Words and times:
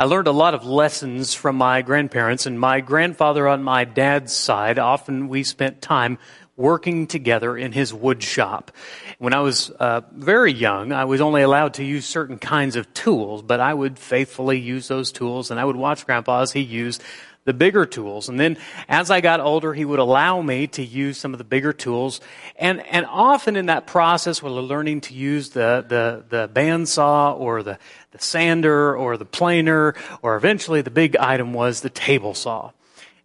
I 0.00 0.04
learned 0.04 0.28
a 0.28 0.32
lot 0.32 0.54
of 0.54 0.64
lessons 0.64 1.34
from 1.34 1.56
my 1.56 1.82
grandparents, 1.82 2.46
and 2.46 2.58
my 2.58 2.80
grandfather 2.80 3.46
on 3.46 3.62
my 3.62 3.84
dad's 3.84 4.32
side, 4.32 4.78
often 4.78 5.28
we 5.28 5.42
spent 5.42 5.82
time 5.82 6.16
working 6.56 7.06
together 7.06 7.54
in 7.54 7.72
his 7.72 7.92
wood 7.92 8.22
shop. 8.22 8.72
When 9.18 9.34
I 9.34 9.40
was 9.40 9.68
uh, 9.68 10.00
very 10.10 10.54
young, 10.54 10.92
I 10.92 11.04
was 11.04 11.20
only 11.20 11.42
allowed 11.42 11.74
to 11.74 11.84
use 11.84 12.06
certain 12.06 12.38
kinds 12.38 12.76
of 12.76 12.90
tools, 12.94 13.42
but 13.42 13.60
I 13.60 13.74
would 13.74 13.98
faithfully 13.98 14.58
use 14.58 14.88
those 14.88 15.12
tools, 15.12 15.50
and 15.50 15.60
I 15.60 15.66
would 15.66 15.76
watch 15.76 16.06
Grandpa 16.06 16.40
as 16.40 16.52
he 16.52 16.60
used 16.60 17.02
the 17.44 17.54
bigger 17.54 17.86
tools. 17.86 18.28
And 18.28 18.38
then 18.38 18.58
as 18.88 19.10
I 19.10 19.20
got 19.20 19.40
older, 19.40 19.72
he 19.72 19.84
would 19.84 19.98
allow 19.98 20.42
me 20.42 20.66
to 20.68 20.84
use 20.84 21.18
some 21.18 21.32
of 21.32 21.38
the 21.38 21.44
bigger 21.44 21.72
tools. 21.72 22.20
And, 22.56 22.84
and 22.86 23.06
often 23.06 23.56
in 23.56 23.66
that 23.66 23.86
process, 23.86 24.42
while 24.42 24.54
learning 24.54 25.02
to 25.02 25.14
use 25.14 25.50
the, 25.50 25.84
the, 25.88 26.24
the 26.28 26.48
bandsaw 26.48 27.38
or 27.38 27.62
the, 27.62 27.78
the 28.12 28.18
sander 28.18 28.96
or 28.96 29.16
the 29.16 29.24
planer, 29.24 29.94
or 30.22 30.36
eventually 30.36 30.82
the 30.82 30.90
big 30.90 31.16
item 31.16 31.52
was 31.52 31.80
the 31.80 31.90
table 31.90 32.34
saw. 32.34 32.72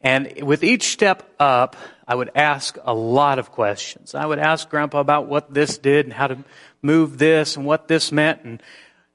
And 0.01 0.41
with 0.43 0.63
each 0.63 0.84
step 0.84 1.29
up, 1.39 1.75
I 2.07 2.13
would 2.13 2.29
ask 2.35 2.77
a 2.84 2.93
lot 2.93 3.39
of 3.39 3.51
questions. 3.51 4.13
I 4.13 4.25
would 4.25 4.39
ask 4.39 4.70
Grandpa 4.70 4.99
about 4.99 5.27
what 5.27 5.53
this 5.53 5.79
did 5.79 6.05
and 6.05 6.13
how 6.13 6.27
to 6.27 6.37
move 6.81 7.17
this 7.17 7.57
and 7.57 7.65
what 7.65 7.87
this 7.87 8.11
meant. 8.11 8.43
And 8.43 8.63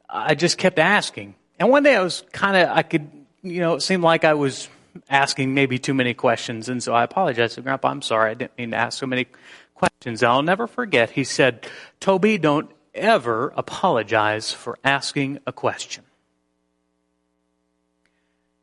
I 0.08 0.34
just 0.34 0.58
kept 0.58 0.80
asking. 0.80 1.36
And 1.60 1.70
one 1.70 1.84
day 1.84 1.94
I 1.94 2.02
was 2.02 2.24
kind 2.32 2.56
of, 2.56 2.76
I 2.76 2.82
could, 2.82 3.08
you 3.42 3.60
know, 3.60 3.74
it 3.74 3.82
seemed 3.82 4.02
like 4.02 4.24
I 4.24 4.34
was 4.34 4.68
asking 5.08 5.54
maybe 5.54 5.78
too 5.78 5.94
many 5.94 6.14
questions. 6.14 6.68
And 6.68 6.82
so 6.82 6.94
I 6.94 7.04
apologized 7.04 7.54
to 7.54 7.62
Grandpa. 7.62 7.88
I'm 7.88 8.02
sorry. 8.02 8.30
I 8.30 8.34
didn't 8.34 8.58
mean 8.58 8.70
to 8.72 8.76
ask 8.76 8.98
so 8.98 9.06
many 9.06 9.26
questions. 9.74 10.22
I'll 10.22 10.42
never 10.42 10.66
forget. 10.66 11.10
He 11.10 11.24
said, 11.24 11.66
Toby, 12.00 12.38
don't 12.38 12.70
ever 12.94 13.52
apologize 13.56 14.52
for 14.52 14.78
asking 14.84 15.38
a 15.46 15.52
question. 15.52 16.04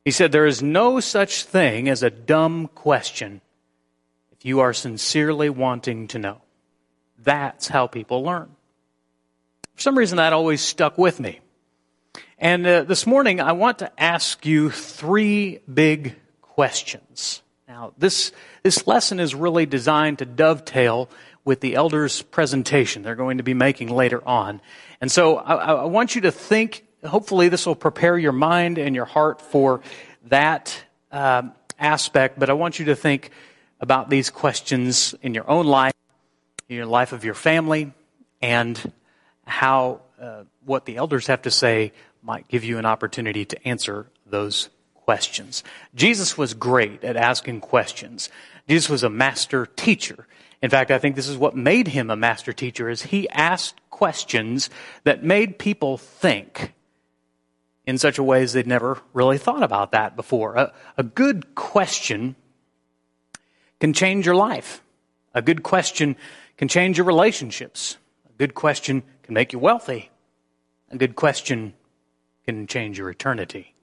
He 0.05 0.11
said, 0.11 0.31
There 0.31 0.45
is 0.45 0.63
no 0.63 0.99
such 0.99 1.43
thing 1.43 1.89
as 1.89 2.03
a 2.03 2.09
dumb 2.09 2.69
question 2.73 3.41
if 4.31 4.45
you 4.45 4.59
are 4.59 4.73
sincerely 4.73 5.49
wanting 5.49 6.07
to 6.09 6.19
know. 6.19 6.41
That's 7.19 7.67
how 7.67 7.87
people 7.87 8.23
learn. 8.23 8.49
For 9.75 9.81
some 9.81 9.97
reason, 9.97 10.17
that 10.17 10.33
always 10.33 10.61
stuck 10.61 10.97
with 10.97 11.19
me. 11.19 11.39
And 12.39 12.65
uh, 12.65 12.83
this 12.83 13.07
morning, 13.07 13.41
I 13.41 13.53
want 13.53 13.79
to 13.79 13.91
ask 14.01 14.45
you 14.45 14.69
three 14.69 15.59
big 15.71 16.15
questions. 16.57 17.43
Now, 17.67 17.93
this, 17.99 18.31
this 18.63 18.87
lesson 18.87 19.19
is 19.19 19.35
really 19.35 19.67
designed 19.67 20.17
to 20.17 20.25
dovetail 20.25 21.07
with 21.45 21.61
the 21.61 21.75
elders' 21.75 22.23
presentation 22.23 23.03
they're 23.03 23.13
going 23.13 23.37
to 23.37 23.43
be 23.43 23.53
making 23.53 23.89
later 23.89 24.27
on. 24.27 24.59
And 24.99 25.11
so 25.11 25.35
I, 25.37 25.53
I 25.53 25.85
want 25.85 26.15
you 26.15 26.21
to 26.21 26.31
think 26.31 26.83
hopefully 27.05 27.49
this 27.49 27.67
will 27.67 27.75
prepare 27.75 28.17
your 28.17 28.31
mind 28.31 28.79
and 28.79 28.95
your 28.95 29.05
heart 29.05 29.39
for 29.39 29.81
that 30.29 30.83
um, 31.11 31.51
aspect, 31.77 32.39
but 32.39 32.49
I 32.49 32.53
want 32.53 32.79
you 32.79 32.85
to 32.85 32.95
think 32.95 33.29
about 33.79 34.09
these 34.09 34.31
questions 34.31 35.13
in 35.21 35.35
your 35.35 35.47
own 35.47 35.67
life, 35.67 35.93
in 36.69 36.75
your 36.75 36.87
life 36.87 37.13
of 37.13 37.23
your 37.23 37.35
family, 37.35 37.93
and 38.41 38.91
how 39.45 40.01
uh, 40.19 40.45
what 40.65 40.85
the 40.85 40.97
elders 40.97 41.27
have 41.27 41.43
to 41.43 41.51
say 41.51 41.93
might 42.23 42.47
give 42.47 42.63
you 42.63 42.79
an 42.79 42.85
opportunity 42.87 43.45
to 43.45 43.67
answer 43.67 44.07
those 44.25 44.69
questions. 45.07 45.63
Jesus 45.95 46.37
was 46.37 46.53
great 46.53 47.01
at 47.01 47.15
asking 47.15 47.61
questions. 47.61 48.27
Jesus 48.67 48.89
was 48.89 49.03
a 49.03 49.09
master 49.09 49.65
teacher. 49.65 50.27
In 50.61 50.69
fact, 50.69 50.91
I 50.91 50.99
think 50.99 51.15
this 51.15 51.29
is 51.29 51.37
what 51.37 51.55
made 51.55 51.87
him 51.87 52.09
a 52.09 52.17
master 52.17 52.51
teacher 52.51 52.89
is 52.89 53.03
he 53.03 53.29
asked 53.29 53.79
questions 53.89 54.69
that 55.05 55.23
made 55.23 55.59
people 55.59 55.97
think 55.97 56.73
in 57.85 57.97
such 57.97 58.17
a 58.17 58.23
way 58.23 58.43
as 58.43 58.51
they'd 58.51 58.67
never 58.67 58.99
really 59.13 59.37
thought 59.37 59.63
about 59.63 59.93
that 59.93 60.17
before. 60.17 60.55
A, 60.55 60.73
a 60.97 61.03
good 61.03 61.55
question 61.55 62.35
can 63.79 63.93
change 63.93 64.25
your 64.25 64.35
life. 64.35 64.83
A 65.33 65.41
good 65.41 65.63
question 65.63 66.17
can 66.57 66.67
change 66.67 66.97
your 66.97 67.07
relationships. 67.07 67.95
A 68.29 68.33
good 68.33 68.53
question 68.53 69.03
can 69.23 69.33
make 69.33 69.53
you 69.53 69.59
wealthy. 69.59 70.11
A 70.91 70.97
good 70.97 71.15
question 71.15 71.75
can 72.45 72.67
change 72.67 72.97
your 72.97 73.09
eternity. 73.09 73.73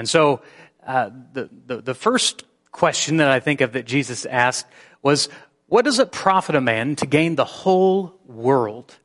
And 0.00 0.08
so, 0.08 0.40
uh, 0.86 1.10
the, 1.34 1.50
the, 1.66 1.82
the 1.82 1.94
first 1.94 2.44
question 2.72 3.18
that 3.18 3.28
I 3.28 3.38
think 3.38 3.60
of 3.60 3.74
that 3.74 3.84
Jesus 3.84 4.24
asked 4.24 4.66
was, 5.02 5.28
What 5.66 5.84
does 5.84 5.98
it 5.98 6.10
profit 6.10 6.54
a 6.54 6.60
man 6.62 6.96
to 6.96 7.06
gain 7.06 7.34
the 7.34 7.44
whole 7.44 8.18
world 8.24 8.96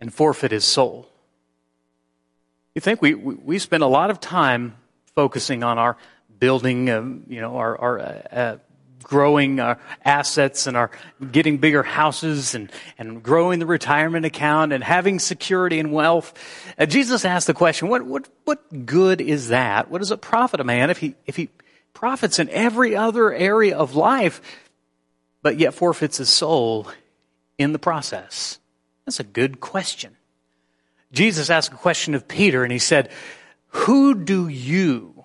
and 0.00 0.14
forfeit 0.14 0.52
his 0.52 0.64
soul? 0.64 1.08
You 2.76 2.80
think 2.80 3.02
we, 3.02 3.16
we, 3.16 3.34
we 3.34 3.58
spend 3.58 3.82
a 3.82 3.88
lot 3.88 4.10
of 4.10 4.20
time 4.20 4.76
focusing 5.16 5.64
on 5.64 5.76
our 5.76 5.96
building, 6.38 6.88
um, 6.88 7.24
you 7.26 7.40
know, 7.40 7.56
our, 7.56 7.76
our 7.76 7.98
uh, 7.98 8.22
uh, 8.30 8.56
growing 9.02 9.60
our 9.60 9.78
assets 10.04 10.66
and 10.66 10.76
our 10.76 10.90
getting 11.32 11.58
bigger 11.58 11.82
houses 11.82 12.54
and, 12.54 12.70
and 12.98 13.22
growing 13.22 13.58
the 13.58 13.66
retirement 13.66 14.26
account 14.26 14.72
and 14.72 14.84
having 14.84 15.18
security 15.18 15.78
and 15.78 15.92
wealth. 15.92 16.34
Uh, 16.78 16.86
Jesus 16.86 17.24
asked 17.24 17.46
the 17.46 17.54
question, 17.54 17.88
what, 17.88 18.04
what, 18.04 18.28
what 18.44 18.86
good 18.86 19.20
is 19.20 19.48
that? 19.48 19.90
What 19.90 19.98
does 19.98 20.10
it 20.10 20.20
profit 20.20 20.60
a 20.60 20.64
man 20.64 20.90
if 20.90 20.98
he, 20.98 21.14
if 21.26 21.36
he 21.36 21.50
profits 21.94 22.38
in 22.38 22.48
every 22.50 22.96
other 22.96 23.32
area 23.32 23.76
of 23.76 23.94
life, 23.94 24.40
but 25.42 25.58
yet 25.58 25.74
forfeits 25.74 26.18
his 26.18 26.28
soul 26.28 26.88
in 27.58 27.72
the 27.72 27.78
process? 27.78 28.58
That's 29.04 29.20
a 29.20 29.24
good 29.24 29.60
question. 29.60 30.16
Jesus 31.12 31.50
asked 31.50 31.72
a 31.72 31.76
question 31.76 32.14
of 32.14 32.28
Peter 32.28 32.62
and 32.62 32.72
he 32.72 32.78
said, 32.78 33.10
Who 33.68 34.14
do 34.14 34.48
you 34.48 35.24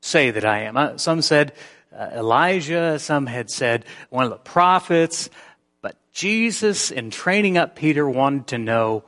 say 0.00 0.30
that 0.30 0.44
I 0.44 0.60
am? 0.60 0.76
Uh, 0.76 0.98
some 0.98 1.22
said 1.22 1.52
uh, 1.96 2.10
Elijah, 2.14 2.98
some 2.98 3.26
had 3.26 3.50
said 3.50 3.84
one 4.10 4.24
of 4.24 4.30
the 4.30 4.36
prophets, 4.36 5.30
but 5.80 5.96
Jesus, 6.12 6.90
in 6.90 7.10
training 7.10 7.56
up 7.56 7.76
Peter, 7.76 8.08
wanted 8.08 8.48
to 8.48 8.58
know, 8.58 9.04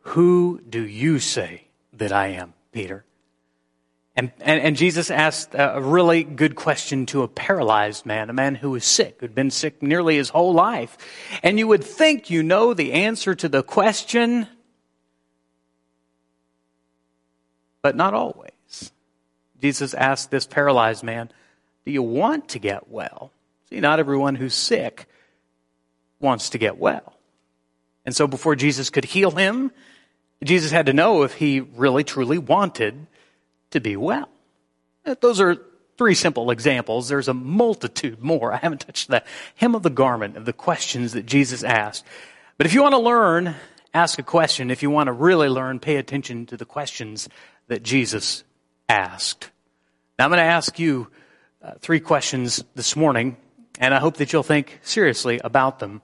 Who 0.00 0.60
do 0.68 0.84
you 0.84 1.18
say 1.18 1.68
that 1.92 2.12
I 2.12 2.28
am, 2.28 2.54
Peter? 2.72 3.04
And, 4.16 4.30
and, 4.40 4.60
and, 4.60 4.76
Jesus 4.76 5.10
asked 5.10 5.54
a 5.54 5.80
really 5.80 6.22
good 6.22 6.54
question 6.54 7.04
to 7.06 7.24
a 7.24 7.28
paralyzed 7.28 8.06
man, 8.06 8.30
a 8.30 8.32
man 8.32 8.54
who 8.54 8.70
was 8.70 8.84
sick, 8.84 9.16
who'd 9.18 9.34
been 9.34 9.50
sick 9.50 9.82
nearly 9.82 10.16
his 10.16 10.28
whole 10.28 10.54
life. 10.54 10.96
And 11.42 11.58
you 11.58 11.66
would 11.66 11.82
think 11.82 12.30
you 12.30 12.44
know 12.44 12.74
the 12.74 12.92
answer 12.92 13.34
to 13.34 13.48
the 13.48 13.64
question, 13.64 14.46
but 17.82 17.96
not 17.96 18.14
always. 18.14 18.52
Jesus 19.60 19.94
asked 19.94 20.30
this 20.30 20.46
paralyzed 20.46 21.02
man, 21.02 21.30
Do 21.84 21.92
you 21.92 22.02
want 22.02 22.50
to 22.50 22.58
get 22.58 22.88
well? 22.90 23.30
See, 23.68 23.80
not 23.80 23.98
everyone 23.98 24.34
who's 24.34 24.54
sick 24.54 25.06
wants 26.20 26.50
to 26.50 26.58
get 26.58 26.78
well. 26.78 27.14
And 28.04 28.14
so 28.14 28.26
before 28.26 28.56
Jesus 28.56 28.90
could 28.90 29.04
heal 29.04 29.30
him, 29.30 29.70
Jesus 30.42 30.70
had 30.70 30.86
to 30.86 30.92
know 30.92 31.22
if 31.22 31.34
he 31.34 31.60
really 31.60 32.04
truly 32.04 32.38
wanted 32.38 33.06
to 33.70 33.80
be 33.80 33.96
well. 33.96 34.28
Those 35.20 35.40
are 35.40 35.56
three 35.96 36.14
simple 36.14 36.50
examples. 36.50 37.08
There's 37.08 37.28
a 37.28 37.34
multitude 37.34 38.22
more. 38.22 38.52
I 38.52 38.56
haven't 38.56 38.82
touched 38.82 39.08
the 39.08 39.22
hem 39.56 39.74
of 39.74 39.82
the 39.82 39.90
garment 39.90 40.36
of 40.36 40.44
the 40.44 40.52
questions 40.52 41.12
that 41.12 41.26
Jesus 41.26 41.62
asked. 41.62 42.04
But 42.56 42.66
if 42.66 42.74
you 42.74 42.82
want 42.82 42.94
to 42.94 42.98
learn, 42.98 43.54
ask 43.92 44.18
a 44.18 44.22
question. 44.22 44.70
If 44.70 44.82
you 44.82 44.90
want 44.90 45.08
to 45.08 45.12
really 45.12 45.48
learn, 45.48 45.80
pay 45.80 45.96
attention 45.96 46.46
to 46.46 46.56
the 46.56 46.64
questions 46.64 47.28
that 47.68 47.82
Jesus 47.82 48.44
asked. 48.88 49.50
Now 50.18 50.26
I'm 50.26 50.30
going 50.30 50.38
to 50.38 50.44
ask 50.44 50.78
you 50.78 51.08
three 51.80 52.00
questions 52.00 52.62
this 52.74 52.96
morning, 52.96 53.36
and 53.78 53.94
I 53.94 54.00
hope 54.00 54.18
that 54.18 54.32
you'll 54.32 54.42
think 54.42 54.78
seriously 54.82 55.40
about 55.42 55.78
them 55.78 56.02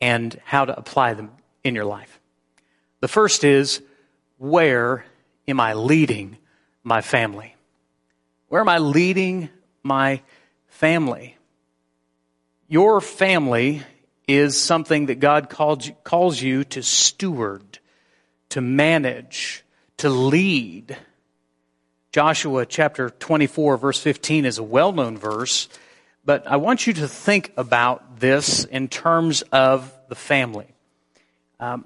and 0.00 0.38
how 0.44 0.64
to 0.64 0.76
apply 0.76 1.14
them 1.14 1.30
in 1.64 1.74
your 1.74 1.84
life. 1.84 2.20
The 3.00 3.08
first 3.08 3.44
is, 3.44 3.82
where 4.38 5.04
am 5.48 5.60
I 5.60 5.74
leading 5.74 6.36
my 6.82 7.00
family? 7.00 7.54
Where 8.48 8.60
am 8.60 8.68
I 8.68 8.78
leading 8.78 9.48
my 9.82 10.22
family? 10.68 11.36
Your 12.68 13.00
family 13.00 13.82
is 14.28 14.60
something 14.60 15.06
that 15.06 15.20
God 15.20 15.48
calls, 15.48 15.90
calls 16.04 16.40
you 16.40 16.64
to 16.64 16.82
steward, 16.82 17.78
to 18.50 18.60
manage, 18.60 19.64
to 19.98 20.08
lead. 20.08 20.96
Joshua 22.16 22.64
chapter 22.64 23.10
24, 23.10 23.76
verse 23.76 24.00
15 24.00 24.46
is 24.46 24.56
a 24.56 24.62
well 24.62 24.90
known 24.90 25.18
verse, 25.18 25.68
but 26.24 26.46
I 26.46 26.56
want 26.56 26.86
you 26.86 26.94
to 26.94 27.06
think 27.06 27.52
about 27.58 28.20
this 28.20 28.64
in 28.64 28.88
terms 28.88 29.42
of 29.52 29.92
the 30.08 30.14
family. 30.14 30.64
Um, 31.60 31.84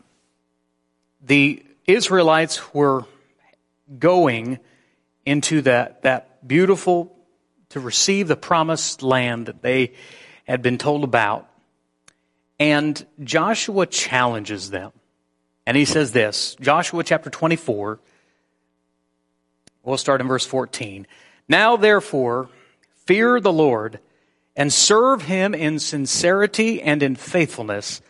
the 1.21 1.65
Israelites 1.85 2.73
were 2.73 3.07
going 3.99 4.61
into 5.27 5.63
that, 5.63 6.03
that 6.03 6.47
beautiful, 6.47 7.13
to 7.71 7.81
receive 7.81 8.29
the 8.29 8.37
promised 8.37 9.03
land 9.03 9.47
that 9.47 9.63
they 9.63 9.95
had 10.45 10.63
been 10.63 10.79
told 10.79 11.03
about. 11.03 11.51
And 12.61 13.05
Joshua 13.25 13.85
challenges 13.85 14.71
them. 14.71 14.93
And 15.67 15.77
he 15.77 15.85
says 15.85 16.13
this 16.13 16.55
Joshua 16.61 17.03
chapter 17.03 17.31
24, 17.31 17.99
We'll 19.83 19.97
start 19.97 20.21
in 20.21 20.29
verse 20.29 20.47
14. 20.47 21.07
Now, 21.49 21.77
therefore, 21.77 22.49
fear 23.07 23.41
the 23.41 23.53
Lord 23.53 23.99
and 24.57 24.73
serve 24.73 25.23
him 25.23 25.55
in 25.55 25.79
sincerity 25.79 26.83
and 26.83 27.03
in 27.03 27.17
faithfulness. 27.17 28.03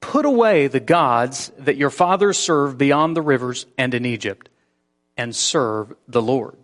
Put 0.00 0.24
away 0.24 0.66
the 0.66 0.80
gods 0.80 1.52
that 1.58 1.76
your 1.76 1.90
fathers 1.90 2.38
served 2.38 2.78
beyond 2.78 3.16
the 3.16 3.22
rivers 3.22 3.66
and 3.76 3.92
in 3.92 4.06
Egypt, 4.06 4.48
and 5.16 5.36
serve 5.36 5.94
the 6.08 6.22
Lord. 6.22 6.56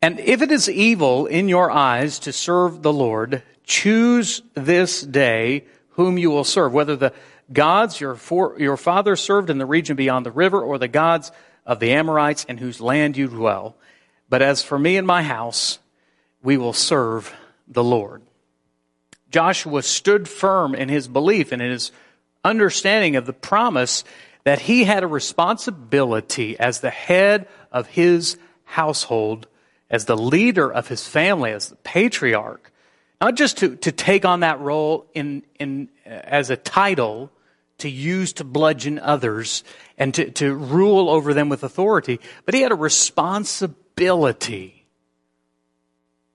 And 0.00 0.20
if 0.20 0.40
it 0.40 0.52
is 0.52 0.68
evil 0.68 1.26
in 1.26 1.48
your 1.48 1.70
eyes 1.70 2.20
to 2.20 2.32
serve 2.32 2.82
the 2.82 2.92
Lord, 2.92 3.42
choose 3.64 4.42
this 4.54 5.00
day 5.00 5.64
whom 5.90 6.16
you 6.16 6.30
will 6.30 6.44
serve, 6.44 6.72
whether 6.72 6.94
the 6.94 7.12
gods 7.52 8.00
your, 8.00 8.14
for, 8.14 8.54
your 8.58 8.76
fathers 8.76 9.20
served 9.20 9.50
in 9.50 9.58
the 9.58 9.66
region 9.66 9.96
beyond 9.96 10.24
the 10.24 10.30
river 10.30 10.60
or 10.60 10.78
the 10.78 10.88
gods 10.88 11.32
of 11.66 11.80
the 11.80 11.92
Amorites 11.92 12.44
in 12.44 12.58
whose 12.58 12.80
land 12.80 13.16
you 13.16 13.28
dwell. 13.28 13.76
But 14.28 14.42
as 14.42 14.62
for 14.62 14.78
me 14.78 14.96
and 14.96 15.06
my 15.06 15.22
house, 15.22 15.78
we 16.42 16.56
will 16.56 16.72
serve 16.72 17.34
the 17.66 17.84
Lord. 17.84 18.22
Joshua 19.30 19.82
stood 19.82 20.28
firm 20.28 20.74
in 20.74 20.88
his 20.88 21.08
belief 21.08 21.52
and 21.52 21.60
in 21.60 21.70
his 21.70 21.90
understanding 22.44 23.16
of 23.16 23.26
the 23.26 23.32
promise 23.32 24.04
that 24.44 24.60
he 24.60 24.84
had 24.84 25.02
a 25.02 25.08
responsibility 25.08 26.58
as 26.58 26.80
the 26.80 26.90
head 26.90 27.48
of 27.72 27.88
his 27.88 28.38
household, 28.64 29.48
as 29.90 30.04
the 30.04 30.16
leader 30.16 30.72
of 30.72 30.86
his 30.86 31.06
family, 31.06 31.50
as 31.50 31.70
the 31.70 31.76
patriarch, 31.76 32.70
not 33.20 33.34
just 33.34 33.58
to, 33.58 33.74
to 33.76 33.90
take 33.90 34.24
on 34.24 34.40
that 34.40 34.60
role 34.60 35.06
in, 35.14 35.42
in, 35.58 35.88
as 36.04 36.50
a 36.50 36.56
title 36.56 37.30
to 37.78 37.88
use 37.88 38.32
to 38.34 38.44
bludgeon 38.44 38.98
others 38.98 39.64
and 39.98 40.14
to, 40.14 40.30
to 40.32 40.54
rule 40.54 41.10
over 41.10 41.34
them 41.34 41.48
with 41.48 41.62
authority, 41.62 42.20
but 42.44 42.54
he 42.54 42.62
had 42.62 42.72
a 42.72 42.76
responsibility. 42.76 44.86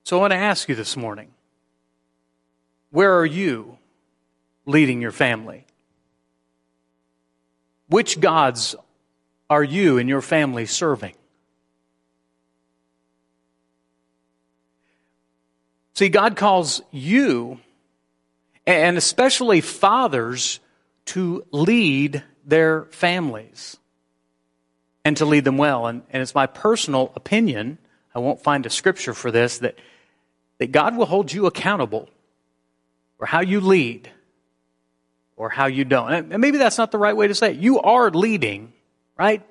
So 0.04 0.18
I 0.18 0.22
want 0.22 0.32
to 0.32 0.38
ask 0.38 0.70
you 0.70 0.76
this 0.76 0.98
morning 0.98 1.32
where 2.92 3.18
are 3.18 3.26
you 3.26 3.78
leading 4.66 5.02
your 5.02 5.12
family? 5.12 5.66
Which 7.88 8.20
gods 8.20 8.76
are 9.50 9.64
you 9.64 9.98
and 9.98 10.08
your 10.08 10.22
family 10.22 10.66
serving? 10.66 11.16
See, 15.94 16.10
God 16.10 16.36
calls 16.36 16.82
you, 16.92 17.60
and 18.66 18.98
especially 18.98 19.62
fathers, 19.62 20.60
to 21.06 21.46
lead 21.52 22.24
their 22.46 22.86
families 22.86 23.78
and 25.04 25.18
to 25.18 25.26
lead 25.26 25.44
them 25.44 25.58
well. 25.58 25.88
And, 25.88 26.04
and 26.12 26.22
it's 26.22 26.36
my 26.36 26.46
personal 26.46 27.12
opinion, 27.16 27.78
I 28.14 28.20
won't 28.20 28.42
find 28.42 28.66
a 28.66 28.70
scripture 28.70 29.14
for 29.14 29.32
this, 29.32 29.60
that, 29.60 29.76
that 30.60 30.72
God 30.72 30.96
will 30.96 31.06
hold 31.06 31.32
you 31.32 31.46
accountable 31.46 32.10
for 33.18 33.26
how 33.26 33.42
you 33.42 33.62
lead 33.62 34.10
or 35.36 35.50
how 35.50 35.66
you 35.66 35.86
don't. 35.86 36.32
And 36.32 36.40
maybe 36.40 36.58
that's 36.58 36.78
not 36.78 36.92
the 36.92 36.98
right 36.98 37.16
way 37.16 37.28
to 37.28 37.36
say 37.36 37.52
it. 37.52 37.58
You 37.58 37.80
are 37.80 38.12
leading, 38.12 38.74
right? 39.18 39.42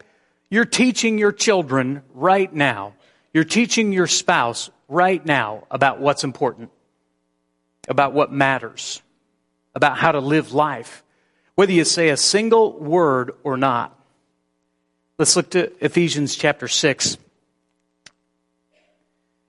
You're 0.50 0.64
teaching 0.64 1.19
your 1.19 1.32
children 1.32 2.03
right 2.14 2.53
now. 2.53 2.94
You're 3.32 3.44
teaching 3.44 3.93
your 3.93 4.06
spouse 4.06 4.70
right 4.88 5.25
now 5.25 5.64
about 5.70 6.00
what's 6.00 6.25
important, 6.25 6.70
about 7.88 8.12
what 8.12 8.32
matters, 8.32 9.00
about 9.75 9.96
how 9.96 10.12
to 10.12 10.20
live 10.20 10.53
life 10.53 11.03
whether 11.61 11.73
you 11.75 11.85
say 11.85 12.09
a 12.09 12.17
single 12.17 12.73
word 12.73 13.33
or 13.45 13.59
not. 13.59 13.95
Let's 15.19 15.37
look 15.37 15.51
to 15.51 15.71
Ephesians 15.85 16.35
chapter 16.35 16.69
6. 16.69 17.19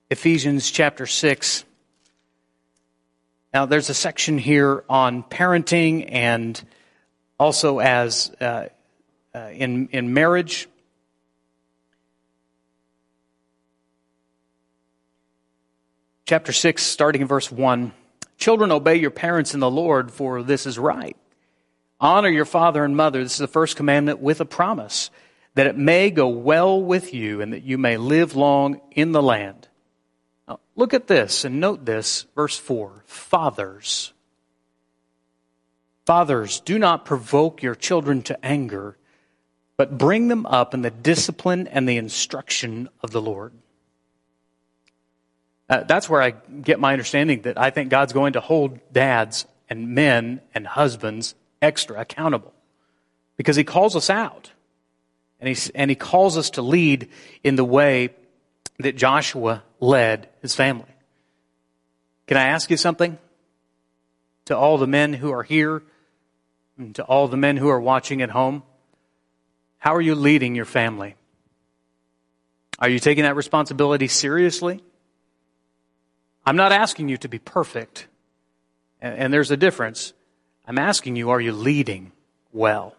Ephesians 0.09 0.69
chapter 0.69 1.07
6. 1.07 1.63
Now, 3.53 3.65
there's 3.65 3.89
a 3.89 3.93
section 3.93 4.37
here 4.37 4.83
on 4.89 5.23
parenting 5.23 6.05
and 6.11 6.61
also 7.39 7.79
as 7.79 8.29
uh, 8.41 8.65
uh, 9.33 9.39
in, 9.53 9.87
in 9.93 10.13
marriage. 10.13 10.67
Chapter 16.25 16.51
6, 16.51 16.83
starting 16.83 17.21
in 17.21 17.27
verse 17.29 17.49
1. 17.49 17.93
Children, 18.37 18.73
obey 18.73 18.97
your 18.97 19.11
parents 19.11 19.53
in 19.53 19.61
the 19.61 19.71
Lord, 19.71 20.11
for 20.11 20.43
this 20.43 20.65
is 20.65 20.77
right. 20.77 21.15
Honor 22.01 22.29
your 22.29 22.45
father 22.45 22.83
and 22.83 22.97
mother. 22.97 23.21
This 23.21 23.33
is 23.33 23.37
the 23.37 23.47
first 23.47 23.77
commandment 23.77 24.19
with 24.19 24.41
a 24.41 24.45
promise 24.45 25.11
that 25.53 25.67
it 25.67 25.77
may 25.77 26.09
go 26.09 26.27
well 26.27 26.81
with 26.81 27.13
you 27.13 27.41
and 27.41 27.53
that 27.53 27.63
you 27.63 27.77
may 27.77 27.97
live 27.97 28.35
long 28.35 28.81
in 28.89 29.11
the 29.11 29.21
land. 29.21 29.67
Now, 30.47 30.59
look 30.75 30.95
at 30.95 31.05
this 31.05 31.45
and 31.45 31.59
note 31.59 31.85
this, 31.85 32.25
verse 32.35 32.57
4. 32.57 33.03
Fathers. 33.05 34.13
Fathers, 36.07 36.59
do 36.61 36.79
not 36.79 37.05
provoke 37.05 37.61
your 37.61 37.75
children 37.75 38.23
to 38.23 38.45
anger, 38.45 38.97
but 39.77 39.99
bring 39.99 40.27
them 40.27 40.47
up 40.47 40.73
in 40.73 40.81
the 40.81 40.89
discipline 40.89 41.67
and 41.67 41.87
the 41.87 41.97
instruction 41.97 42.89
of 43.03 43.11
the 43.11 43.21
Lord. 43.21 43.53
Uh, 45.69 45.83
that's 45.83 46.09
where 46.09 46.21
I 46.21 46.31
get 46.31 46.79
my 46.79 46.93
understanding 46.93 47.43
that 47.43 47.59
I 47.59 47.69
think 47.69 47.89
God's 47.89 48.11
going 48.11 48.33
to 48.33 48.41
hold 48.41 48.79
dads 48.91 49.45
and 49.69 49.89
men 49.89 50.41
and 50.55 50.65
husbands 50.65 51.35
extra 51.61 51.99
accountable 51.99 52.53
because 53.37 53.55
he 53.55 53.63
calls 53.63 53.95
us 53.95 54.09
out. 54.09 54.51
And 55.39 55.49
he, 55.49 55.71
and 55.73 55.89
he 55.89 55.95
calls 55.95 56.37
us 56.37 56.51
to 56.51 56.61
lead 56.61 57.09
in 57.43 57.55
the 57.55 57.65
way 57.65 58.09
that 58.77 58.95
Joshua 58.95 59.63
led 59.79 60.29
his 60.41 60.53
family. 60.53 60.85
Can 62.27 62.37
I 62.37 62.43
ask 62.43 62.69
you 62.69 62.77
something? 62.77 63.17
To 64.45 64.57
all 64.57 64.77
the 64.77 64.87
men 64.87 65.13
who 65.13 65.31
are 65.31 65.43
here, 65.43 65.81
and 66.77 66.93
to 66.95 67.03
all 67.03 67.27
the 67.27 67.37
men 67.37 67.57
who 67.57 67.69
are 67.69 67.79
watching 67.79 68.21
at 68.21 68.29
home, 68.29 68.63
how 69.79 69.95
are 69.95 70.01
you 70.01 70.13
leading 70.13 70.55
your 70.55 70.65
family? 70.65 71.15
Are 72.77 72.89
you 72.89 72.99
taking 72.99 73.23
that 73.23 73.35
responsibility 73.35 74.07
seriously? 74.07 74.83
I'm 76.45 76.55
not 76.55 76.71
asking 76.71 77.09
you 77.09 77.17
to 77.17 77.27
be 77.27 77.39
perfect, 77.39 78.07
and, 79.01 79.15
and 79.15 79.33
there's 79.33 79.51
a 79.51 79.57
difference. 79.57 80.13
I'm 80.67 80.77
asking 80.77 81.15
you, 81.15 81.31
are 81.31 81.41
you 81.41 81.51
leading 81.51 82.11
well? 82.53 82.95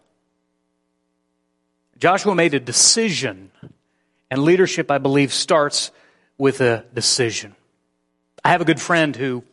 Joshua 1.98 2.34
made 2.34 2.54
a 2.54 2.60
decision, 2.60 3.50
and 4.30 4.42
leadership, 4.42 4.90
I 4.90 4.98
believe, 4.98 5.32
starts 5.32 5.90
with 6.36 6.60
a 6.60 6.84
decision. 6.92 7.54
I 8.44 8.50
have 8.50 8.60
a 8.60 8.64
good 8.64 8.80
friend 8.80 9.14
who 9.14 9.44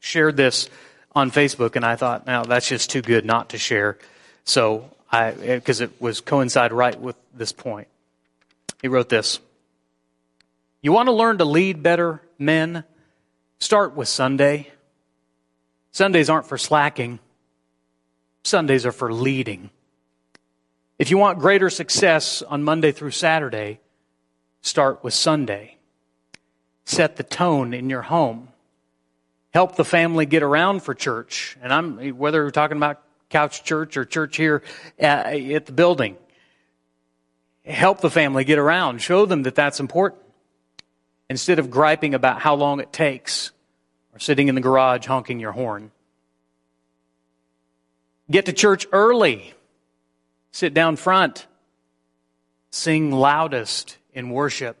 shared 0.00 0.36
this 0.36 0.68
on 1.14 1.30
Facebook, 1.30 1.76
and 1.76 1.84
I 1.84 1.96
thought, 1.96 2.26
now 2.26 2.44
that's 2.44 2.68
just 2.68 2.90
too 2.90 3.00
good 3.00 3.24
not 3.24 3.50
to 3.50 3.58
share. 3.58 3.96
So 4.44 4.90
I, 5.10 5.30
because 5.30 5.80
it 5.80 6.00
was 6.00 6.20
coincide 6.20 6.72
right 6.72 6.98
with 7.00 7.16
this 7.34 7.52
point. 7.52 7.88
He 8.82 8.88
wrote 8.88 9.08
this. 9.08 9.38
You 10.82 10.92
want 10.92 11.06
to 11.06 11.12
learn 11.12 11.38
to 11.38 11.44
lead 11.44 11.82
better, 11.82 12.20
men? 12.38 12.84
Start 13.60 13.94
with 13.94 14.08
Sunday. 14.08 14.68
Sundays 15.92 16.28
aren't 16.28 16.46
for 16.46 16.58
slacking. 16.58 17.20
Sundays 18.42 18.84
are 18.84 18.92
for 18.92 19.12
leading. 19.12 19.70
If 20.98 21.10
you 21.10 21.18
want 21.18 21.38
greater 21.38 21.70
success 21.70 22.42
on 22.42 22.62
Monday 22.62 22.92
through 22.92 23.12
Saturday, 23.12 23.80
start 24.60 25.02
with 25.02 25.14
Sunday. 25.14 25.76
Set 26.84 27.16
the 27.16 27.22
tone 27.22 27.72
in 27.72 27.88
your 27.88 28.02
home. 28.02 28.48
Help 29.52 29.76
the 29.76 29.84
family 29.84 30.26
get 30.26 30.42
around 30.42 30.82
for 30.82 30.94
church. 30.94 31.56
And 31.62 31.72
I'm, 31.72 32.16
whether 32.16 32.44
we're 32.44 32.50
talking 32.50 32.76
about 32.76 33.02
couch 33.30 33.64
church 33.64 33.96
or 33.96 34.04
church 34.04 34.36
here 34.36 34.62
uh, 35.00 35.04
at 35.04 35.66
the 35.66 35.72
building, 35.72 36.16
help 37.64 38.00
the 38.00 38.10
family 38.10 38.44
get 38.44 38.58
around. 38.58 39.00
Show 39.02 39.26
them 39.26 39.44
that 39.44 39.54
that's 39.54 39.80
important. 39.80 40.22
Instead 41.30 41.58
of 41.58 41.70
griping 41.70 42.14
about 42.14 42.40
how 42.40 42.54
long 42.54 42.80
it 42.80 42.92
takes 42.92 43.52
or 44.12 44.18
sitting 44.18 44.48
in 44.48 44.54
the 44.54 44.60
garage 44.60 45.06
honking 45.06 45.40
your 45.40 45.52
horn. 45.52 45.90
Get 48.32 48.46
to 48.46 48.54
church 48.54 48.86
early. 48.92 49.52
Sit 50.52 50.72
down 50.72 50.96
front. 50.96 51.46
Sing 52.70 53.12
loudest 53.12 53.98
in 54.14 54.30
worship. 54.30 54.78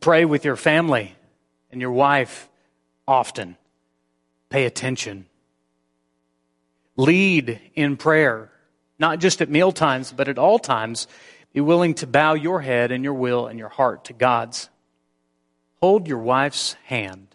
Pray 0.00 0.24
with 0.24 0.44
your 0.44 0.56
family 0.56 1.14
and 1.70 1.80
your 1.80 1.92
wife 1.92 2.48
often. 3.06 3.56
Pay 4.48 4.64
attention. 4.64 5.26
Lead 6.96 7.60
in 7.76 7.96
prayer, 7.96 8.50
not 8.98 9.20
just 9.20 9.40
at 9.40 9.48
meal 9.48 9.70
times, 9.70 10.12
but 10.12 10.26
at 10.26 10.38
all 10.38 10.58
times. 10.58 11.06
Be 11.52 11.60
willing 11.60 11.94
to 11.94 12.06
bow 12.08 12.34
your 12.34 12.60
head 12.60 12.90
and 12.90 13.04
your 13.04 13.14
will 13.14 13.46
and 13.46 13.60
your 13.60 13.68
heart 13.68 14.06
to 14.06 14.12
God's. 14.12 14.68
Hold 15.80 16.08
your 16.08 16.18
wife's 16.18 16.74
hand. 16.86 17.29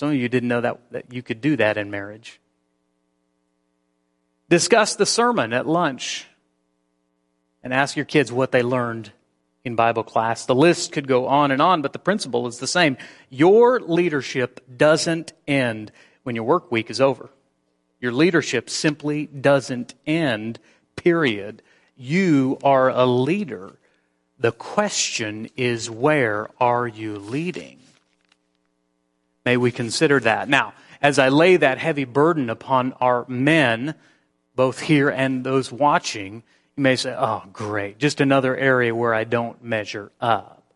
Some 0.00 0.08
of 0.08 0.14
you 0.14 0.30
didn't 0.30 0.48
know 0.48 0.62
that, 0.62 0.80
that 0.92 1.12
you 1.12 1.22
could 1.22 1.42
do 1.42 1.56
that 1.56 1.76
in 1.76 1.90
marriage. 1.90 2.40
Discuss 4.48 4.96
the 4.96 5.04
sermon 5.04 5.52
at 5.52 5.66
lunch. 5.66 6.26
and 7.62 7.74
ask 7.74 7.96
your 7.96 8.06
kids 8.06 8.32
what 8.32 8.50
they 8.50 8.62
learned 8.62 9.12
in 9.62 9.76
Bible 9.76 10.02
class. 10.02 10.46
The 10.46 10.54
list 10.54 10.92
could 10.92 11.06
go 11.06 11.26
on 11.26 11.50
and 11.50 11.60
on, 11.60 11.82
but 11.82 11.92
the 11.92 11.98
principle 11.98 12.46
is 12.46 12.60
the 12.60 12.66
same. 12.66 12.96
Your 13.28 13.78
leadership 13.78 14.64
doesn't 14.74 15.34
end 15.46 15.92
when 16.22 16.34
your 16.34 16.44
work 16.44 16.72
week 16.72 16.88
is 16.88 17.02
over. 17.02 17.28
Your 18.00 18.12
leadership 18.12 18.70
simply 18.70 19.26
doesn't 19.26 19.92
end, 20.06 20.60
period. 20.96 21.60
You 21.94 22.56
are 22.64 22.88
a 22.88 23.04
leader. 23.04 23.76
The 24.38 24.52
question 24.52 25.50
is, 25.58 25.90
where 25.90 26.48
are 26.58 26.88
you 26.88 27.18
leading? 27.18 27.79
May 29.50 29.56
we 29.56 29.72
consider 29.72 30.20
that. 30.20 30.48
Now, 30.48 30.74
as 31.02 31.18
I 31.18 31.28
lay 31.28 31.56
that 31.56 31.78
heavy 31.78 32.04
burden 32.04 32.50
upon 32.50 32.92
our 33.00 33.24
men, 33.26 33.96
both 34.54 34.78
here 34.78 35.08
and 35.08 35.42
those 35.42 35.72
watching, 35.72 36.44
you 36.76 36.82
may 36.84 36.94
say, 36.94 37.12
oh, 37.18 37.42
great, 37.52 37.98
just 37.98 38.20
another 38.20 38.56
area 38.56 38.94
where 38.94 39.12
I 39.12 39.24
don't 39.24 39.60
measure 39.60 40.12
up. 40.20 40.72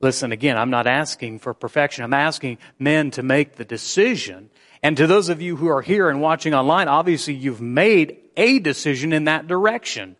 Listen, 0.00 0.32
again, 0.32 0.58
I'm 0.58 0.70
not 0.70 0.88
asking 0.88 1.38
for 1.38 1.54
perfection. 1.54 2.02
I'm 2.02 2.12
asking 2.12 2.58
men 2.76 3.12
to 3.12 3.22
make 3.22 3.54
the 3.54 3.64
decision. 3.64 4.50
And 4.82 4.96
to 4.96 5.06
those 5.06 5.28
of 5.28 5.40
you 5.40 5.54
who 5.54 5.68
are 5.68 5.80
here 5.80 6.10
and 6.10 6.20
watching 6.20 6.54
online, 6.54 6.88
obviously 6.88 7.34
you've 7.34 7.60
made 7.60 8.16
a 8.36 8.58
decision 8.58 9.12
in 9.12 9.26
that 9.26 9.46
direction. 9.46 10.16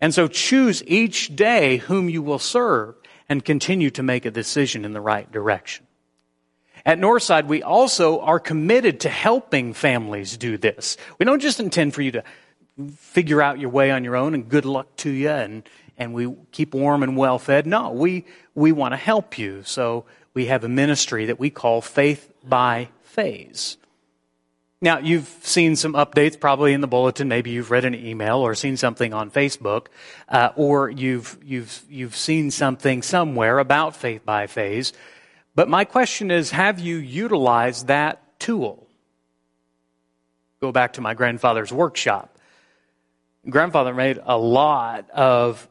And 0.00 0.14
so 0.14 0.28
choose 0.28 0.82
each 0.86 1.36
day 1.36 1.76
whom 1.76 2.08
you 2.08 2.22
will 2.22 2.38
serve 2.38 2.94
and 3.28 3.44
continue 3.44 3.90
to 3.90 4.02
make 4.02 4.24
a 4.24 4.30
decision 4.30 4.86
in 4.86 4.94
the 4.94 5.02
right 5.02 5.30
direction. 5.30 5.86
At 6.86 6.98
Northside, 6.98 7.46
we 7.46 7.62
also 7.62 8.20
are 8.20 8.38
committed 8.38 9.00
to 9.00 9.08
helping 9.08 9.72
families 9.72 10.36
do 10.36 10.58
this. 10.58 10.96
We 11.18 11.24
don't 11.24 11.40
just 11.40 11.58
intend 11.58 11.94
for 11.94 12.02
you 12.02 12.10
to 12.12 12.24
figure 12.96 13.40
out 13.40 13.58
your 13.58 13.70
way 13.70 13.90
on 13.90 14.04
your 14.04 14.16
own 14.16 14.34
and 14.34 14.48
good 14.48 14.66
luck 14.66 14.94
to 14.96 15.10
you 15.10 15.30
and, 15.30 15.62
and 15.96 16.12
we 16.12 16.34
keep 16.52 16.74
warm 16.74 17.02
and 17.02 17.16
well 17.16 17.38
fed. 17.38 17.66
No, 17.66 17.92
we, 17.92 18.26
we 18.54 18.72
want 18.72 18.92
to 18.92 18.96
help 18.96 19.38
you. 19.38 19.62
So 19.64 20.04
we 20.34 20.46
have 20.46 20.64
a 20.64 20.68
ministry 20.68 21.26
that 21.26 21.38
we 21.38 21.48
call 21.48 21.80
Faith 21.80 22.30
by 22.44 22.88
Phase. 23.02 23.78
Now, 24.82 24.98
you've 24.98 25.28
seen 25.40 25.76
some 25.76 25.94
updates 25.94 26.38
probably 26.38 26.74
in 26.74 26.82
the 26.82 26.86
bulletin. 26.86 27.28
Maybe 27.28 27.50
you've 27.50 27.70
read 27.70 27.86
an 27.86 27.94
email 27.94 28.40
or 28.40 28.54
seen 28.54 28.76
something 28.76 29.14
on 29.14 29.30
Facebook, 29.30 29.86
uh, 30.28 30.50
or 30.56 30.90
you've, 30.90 31.38
you've, 31.42 31.82
you've 31.88 32.14
seen 32.14 32.50
something 32.50 33.00
somewhere 33.00 33.60
about 33.60 33.96
Faith 33.96 34.26
by 34.26 34.46
Phase. 34.46 34.92
But 35.54 35.68
my 35.68 35.84
question 35.84 36.30
is 36.30 36.50
have 36.50 36.80
you 36.80 36.96
utilized 36.96 37.86
that 37.86 38.40
tool? 38.40 38.86
Go 40.60 40.72
back 40.72 40.94
to 40.94 41.00
my 41.00 41.14
grandfather's 41.14 41.72
workshop. 41.72 42.38
Grandfather 43.48 43.92
made 43.92 44.18
a 44.24 44.38
lot 44.38 45.10
of 45.10 45.68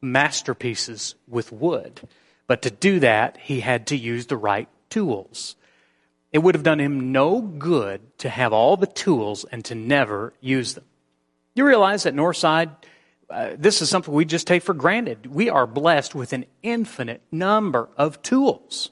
masterpieces 0.00 1.14
with 1.28 1.52
wood. 1.52 2.00
But 2.46 2.62
to 2.62 2.70
do 2.70 3.00
that, 3.00 3.36
he 3.36 3.60
had 3.60 3.88
to 3.88 3.96
use 3.96 4.26
the 4.26 4.36
right 4.36 4.68
tools. 4.88 5.56
It 6.32 6.38
would 6.38 6.54
have 6.54 6.64
done 6.64 6.80
him 6.80 7.12
no 7.12 7.40
good 7.40 8.00
to 8.18 8.28
have 8.28 8.52
all 8.52 8.76
the 8.76 8.86
tools 8.86 9.44
and 9.50 9.64
to 9.66 9.74
never 9.74 10.32
use 10.40 10.74
them. 10.74 10.84
You 11.54 11.66
realize 11.66 12.04
that 12.04 12.14
Northside, 12.14 12.70
uh, 13.28 13.50
this 13.58 13.82
is 13.82 13.90
something 13.90 14.14
we 14.14 14.24
just 14.24 14.46
take 14.46 14.62
for 14.62 14.74
granted. 14.74 15.26
We 15.26 15.50
are 15.50 15.66
blessed 15.66 16.14
with 16.14 16.32
an 16.32 16.46
infinite 16.62 17.22
number 17.30 17.88
of 17.96 18.22
tools. 18.22 18.90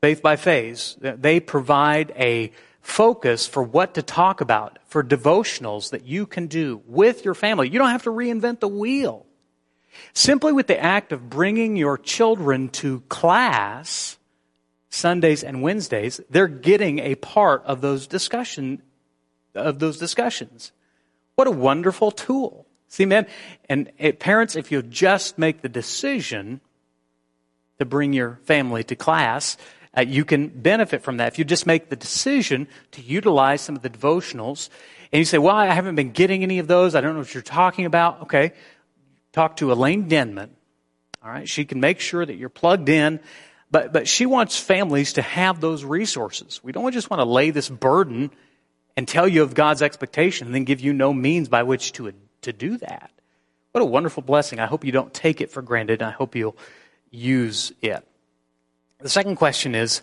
Faith 0.00 0.22
by 0.22 0.36
Phase, 0.36 0.96
they 1.00 1.40
provide 1.40 2.12
a 2.16 2.52
focus 2.80 3.46
for 3.46 3.62
what 3.62 3.94
to 3.94 4.02
talk 4.02 4.40
about, 4.40 4.78
for 4.86 5.02
devotionals 5.02 5.90
that 5.90 6.06
you 6.06 6.24
can 6.24 6.46
do 6.46 6.80
with 6.86 7.24
your 7.24 7.34
family. 7.34 7.68
You 7.68 7.78
don't 7.78 7.90
have 7.90 8.04
to 8.04 8.10
reinvent 8.10 8.60
the 8.60 8.68
wheel. 8.68 9.26
Simply 10.12 10.52
with 10.52 10.68
the 10.68 10.80
act 10.80 11.12
of 11.12 11.28
bringing 11.28 11.76
your 11.76 11.98
children 11.98 12.68
to 12.68 13.00
class, 13.08 14.18
Sundays 14.88 15.42
and 15.42 15.62
Wednesdays, 15.62 16.20
they're 16.30 16.46
getting 16.46 17.00
a 17.00 17.16
part 17.16 17.64
of 17.64 17.80
those 17.80 18.06
discussion 18.06 18.82
of 19.54 19.80
those 19.80 19.98
discussions. 19.98 20.70
What 21.34 21.48
a 21.48 21.52
wonderful 21.52 22.12
tool. 22.12 22.66
See, 22.88 23.04
man, 23.04 23.26
and 23.68 23.90
it, 23.98 24.20
parents, 24.20 24.54
if 24.54 24.70
you 24.70 24.82
just 24.82 25.38
make 25.38 25.62
the 25.62 25.68
decision 25.68 26.60
to 27.78 27.84
bring 27.84 28.12
your 28.12 28.38
family 28.44 28.84
to 28.84 28.96
class, 28.96 29.56
uh, 29.96 30.02
you 30.02 30.24
can 30.24 30.48
benefit 30.48 31.02
from 31.02 31.18
that. 31.18 31.28
If 31.28 31.38
you 31.38 31.44
just 31.44 31.66
make 31.66 31.88
the 31.88 31.96
decision 31.96 32.68
to 32.92 33.02
utilize 33.02 33.60
some 33.60 33.76
of 33.76 33.82
the 33.82 33.90
devotionals, 33.90 34.68
and 35.12 35.18
you 35.18 35.24
say, 35.24 35.38
"Well, 35.38 35.56
I 35.56 35.66
haven't 35.66 35.94
been 35.94 36.12
getting 36.12 36.42
any 36.42 36.58
of 36.58 36.66
those. 36.66 36.94
I 36.94 37.00
don't 37.00 37.14
know 37.14 37.20
what 37.20 37.34
you're 37.34 37.42
talking 37.42 37.86
about." 37.86 38.22
Okay, 38.22 38.52
talk 39.32 39.56
to 39.56 39.72
Elaine 39.72 40.08
Denman. 40.08 40.50
All 41.22 41.30
right, 41.30 41.48
she 41.48 41.64
can 41.64 41.80
make 41.80 42.00
sure 42.00 42.24
that 42.24 42.36
you're 42.36 42.48
plugged 42.48 42.88
in 42.88 43.20
but, 43.70 43.92
but 43.92 44.08
she 44.08 44.26
wants 44.26 44.58
families 44.58 45.14
to 45.14 45.22
have 45.22 45.60
those 45.60 45.84
resources. 45.84 46.60
We 46.62 46.72
don't 46.72 46.92
just 46.92 47.10
want 47.10 47.20
to 47.20 47.24
lay 47.24 47.50
this 47.50 47.68
burden 47.68 48.30
and 48.96 49.06
tell 49.06 49.28
you 49.28 49.42
of 49.42 49.54
God's 49.54 49.82
expectation 49.82 50.46
and 50.46 50.54
then 50.54 50.64
give 50.64 50.80
you 50.80 50.92
no 50.92 51.12
means 51.12 51.48
by 51.48 51.62
which 51.62 51.92
to, 51.92 52.12
to 52.42 52.52
do 52.52 52.78
that. 52.78 53.10
What 53.72 53.82
a 53.82 53.84
wonderful 53.84 54.22
blessing. 54.22 54.58
I 54.58 54.66
hope 54.66 54.84
you 54.84 54.92
don't 54.92 55.12
take 55.12 55.40
it 55.40 55.50
for 55.50 55.60
granted. 55.60 56.02
I 56.02 56.10
hope 56.10 56.34
you'll 56.34 56.56
use 57.10 57.72
it. 57.82 58.06
The 59.00 59.08
second 59.08 59.36
question 59.36 59.74
is 59.74 60.02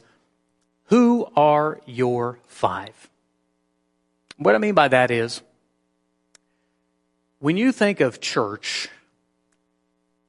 Who 0.86 1.28
are 1.36 1.82
your 1.86 2.40
five? 2.48 3.10
What 4.38 4.56
I 4.56 4.58
mean 4.58 4.76
by 4.76 4.88
that 4.90 5.12
is, 5.12 5.42
when 7.40 7.58
you 7.58 7.72
think 7.72 8.00
of 8.00 8.20
church, 8.20 8.90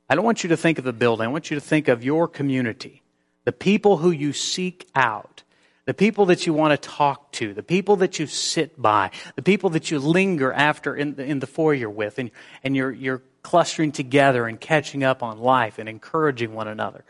I 0.08 0.14
don't 0.14 0.24
want 0.24 0.44
you 0.44 0.48
to 0.48 0.56
think 0.56 0.78
of 0.78 0.86
a 0.86 0.92
building. 0.92 1.26
I 1.26 1.30
want 1.30 1.50
you 1.50 1.56
to 1.56 1.60
think 1.60 1.88
of 1.88 2.04
your 2.04 2.28
community 2.28 3.02
the 3.44 3.52
people 3.52 3.98
who 3.98 4.10
you 4.10 4.32
seek 4.32 4.88
out, 4.96 5.44
the 5.84 5.94
people 5.94 6.26
that 6.26 6.46
you 6.46 6.52
want 6.52 6.72
to 6.72 6.88
talk 6.88 7.30
to, 7.30 7.54
the 7.54 7.62
people 7.62 7.94
that 7.94 8.18
you 8.18 8.26
sit 8.26 8.80
by, 8.80 9.12
the 9.36 9.42
people 9.42 9.70
that 9.70 9.88
you 9.88 10.00
linger 10.00 10.52
after 10.52 10.96
in 10.96 11.14
the, 11.14 11.24
in 11.24 11.38
the 11.38 11.46
foyer 11.46 11.88
with, 11.88 12.18
and, 12.18 12.32
and 12.64 12.74
you're, 12.74 12.90
you're 12.90 13.22
clustering 13.42 13.92
together 13.92 14.48
and 14.48 14.60
catching 14.60 15.04
up 15.04 15.22
on 15.22 15.38
life 15.38 15.78
and 15.78 15.88
encouraging 15.88 16.54
one 16.54 16.66
another. 16.66 17.04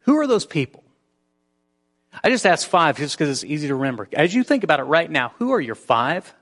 Who 0.00 0.16
are 0.16 0.26
those 0.26 0.46
people? 0.46 0.81
I 2.22 2.30
just 2.30 2.46
asked 2.46 2.66
five 2.66 2.96
just 2.96 3.16
because 3.16 3.30
it's 3.30 3.50
easy 3.50 3.68
to 3.68 3.74
remember. 3.74 4.08
As 4.12 4.34
you 4.34 4.42
think 4.42 4.64
about 4.64 4.80
it 4.80 4.84
right 4.84 5.10
now, 5.10 5.32
who 5.38 5.52
are 5.52 5.60
your 5.60 5.74
five? 5.74 6.34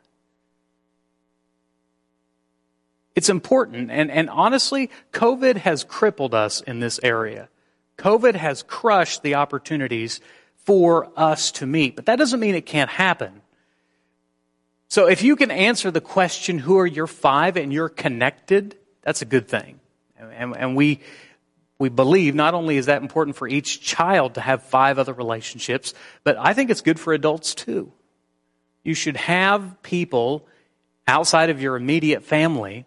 It's 3.15 3.29
important. 3.29 3.91
And, 3.91 4.11
and 4.11 4.31
honestly, 4.31 4.91
COVID 5.13 5.57
has 5.57 5.85
crippled 5.85 6.35
us 6.35 6.61
in 6.61 6.81
this 6.81 6.99
area. 7.03 7.49
COVID 7.99 8.35
has 8.35 8.63
crushed 8.63 9.23
the 9.23 9.35
opportunities 9.35 10.21
for 10.57 11.11
us 11.17 11.53
to 11.53 11.67
meet, 11.67 11.97
but 11.97 12.07
that 12.07 12.17
doesn't 12.17 12.41
mean 12.41 12.55
it 12.55 12.67
can't 12.67 12.91
happen. 12.91 13.43
So 14.89 15.07
if 15.07 15.23
you 15.23 15.37
can 15.37 15.51
answer 15.51 15.91
the 15.91 16.01
question, 16.01 16.59
who 16.59 16.79
are 16.79 16.87
your 16.87 17.07
five, 17.07 17.57
and 17.57 17.73
you're 17.73 17.89
connected, 17.89 18.77
that's 19.03 19.23
a 19.23 19.25
good 19.25 19.49
thing. 19.49 19.81
And, 20.19 20.57
and 20.57 20.77
we, 20.77 21.01
we 21.81 21.89
believe 21.89 22.35
not 22.35 22.53
only 22.53 22.77
is 22.77 22.87
that 22.87 23.01
important 23.01 23.37
for 23.37 23.49
each 23.49 23.81
child 23.81 24.35
to 24.35 24.41
have 24.43 24.63
five 24.63 24.99
other 24.99 25.15
relationships, 25.15 25.95
but 26.25 26.37
I 26.39 26.53
think 26.53 26.69
it's 26.69 26.83
good 26.83 27.01
for 27.01 27.15
adults 27.15 27.55
too. 27.55 27.91
You 28.85 28.93
should 28.93 29.17
have 29.17 29.83
people 29.83 30.47
outside 31.09 31.49
of 31.49 31.63
your 31.63 31.77
immediate 31.77 32.23
family 32.23 32.85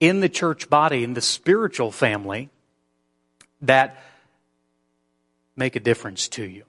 in 0.00 0.18
the 0.18 0.28
church 0.28 0.68
body, 0.68 1.04
in 1.04 1.14
the 1.14 1.20
spiritual 1.20 1.92
family, 1.92 2.50
that 3.62 4.02
make 5.54 5.76
a 5.76 5.80
difference 5.80 6.26
to 6.30 6.42
you. 6.42 6.64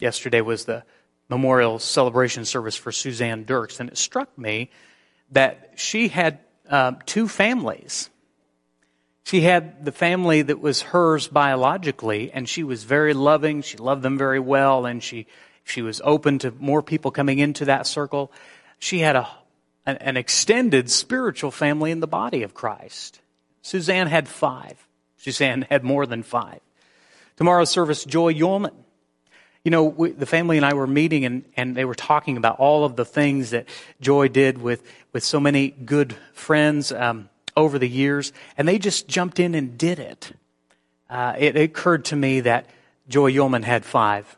Yesterday 0.00 0.40
was 0.40 0.64
the 0.64 0.82
memorial 1.28 1.78
celebration 1.78 2.44
service 2.44 2.74
for 2.74 2.90
Suzanne 2.90 3.44
Dirks, 3.44 3.78
and 3.78 3.90
it 3.90 3.96
struck 3.96 4.36
me 4.36 4.70
that 5.30 5.74
she 5.76 6.08
had 6.08 6.40
um, 6.68 6.98
two 7.06 7.28
families. 7.28 8.10
She 9.30 9.42
had 9.42 9.84
the 9.84 9.92
family 9.92 10.42
that 10.42 10.60
was 10.60 10.82
hers 10.82 11.28
biologically, 11.28 12.32
and 12.32 12.48
she 12.48 12.64
was 12.64 12.82
very 12.82 13.14
loving. 13.14 13.62
She 13.62 13.76
loved 13.76 14.02
them 14.02 14.18
very 14.18 14.40
well, 14.40 14.86
and 14.86 15.00
she 15.00 15.28
she 15.62 15.82
was 15.82 16.00
open 16.02 16.40
to 16.40 16.52
more 16.58 16.82
people 16.82 17.12
coming 17.12 17.38
into 17.38 17.66
that 17.66 17.86
circle. 17.86 18.32
She 18.80 18.98
had 18.98 19.14
a 19.14 19.28
an, 19.86 19.98
an 19.98 20.16
extended 20.16 20.90
spiritual 20.90 21.52
family 21.52 21.92
in 21.92 22.00
the 22.00 22.08
body 22.08 22.42
of 22.42 22.54
Christ. 22.54 23.20
Suzanne 23.62 24.08
had 24.08 24.26
five. 24.26 24.84
Suzanne 25.16 25.64
had 25.70 25.84
more 25.84 26.06
than 26.06 26.24
five. 26.24 26.58
Tomorrow's 27.36 27.70
service, 27.70 28.04
Joy 28.04 28.34
Yulman. 28.34 28.74
You 29.62 29.70
know, 29.70 29.84
we, 29.84 30.10
the 30.10 30.26
family 30.26 30.56
and 30.56 30.66
I 30.66 30.74
were 30.74 30.88
meeting 30.88 31.24
and, 31.24 31.44
and 31.56 31.76
they 31.76 31.84
were 31.84 31.94
talking 31.94 32.36
about 32.36 32.58
all 32.58 32.84
of 32.84 32.96
the 32.96 33.04
things 33.04 33.50
that 33.50 33.68
Joy 34.00 34.26
did 34.26 34.58
with, 34.58 34.82
with 35.12 35.22
so 35.22 35.38
many 35.38 35.68
good 35.68 36.16
friends 36.32 36.90
um, 36.90 37.28
over 37.56 37.78
the 37.78 37.88
years, 37.88 38.32
and 38.56 38.66
they 38.66 38.78
just 38.78 39.08
jumped 39.08 39.40
in 39.40 39.54
and 39.54 39.76
did 39.76 39.98
it. 39.98 40.32
Uh, 41.08 41.34
it, 41.38 41.56
occurred 41.56 42.04
to 42.06 42.16
me 42.16 42.40
that 42.40 42.66
Joy 43.08 43.32
Yulman 43.32 43.64
had 43.64 43.84
five. 43.84 44.36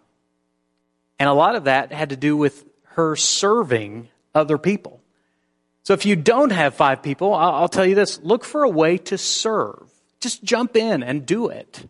And 1.18 1.28
a 1.28 1.34
lot 1.34 1.54
of 1.54 1.64
that 1.64 1.92
had 1.92 2.10
to 2.10 2.16
do 2.16 2.36
with 2.36 2.64
her 2.94 3.14
serving 3.14 4.08
other 4.34 4.56
people. 4.56 5.00
So 5.82 5.94
if 5.94 6.06
you 6.06 6.16
don't 6.16 6.50
have 6.50 6.74
five 6.74 7.02
people, 7.02 7.34
I'll, 7.34 7.54
I'll 7.54 7.68
tell 7.68 7.84
you 7.84 7.94
this 7.94 8.20
look 8.22 8.44
for 8.44 8.62
a 8.62 8.68
way 8.68 8.98
to 8.98 9.18
serve. 9.18 9.90
Just 10.20 10.42
jump 10.42 10.76
in 10.76 11.02
and 11.02 11.26
do 11.26 11.48
it. 11.48 11.86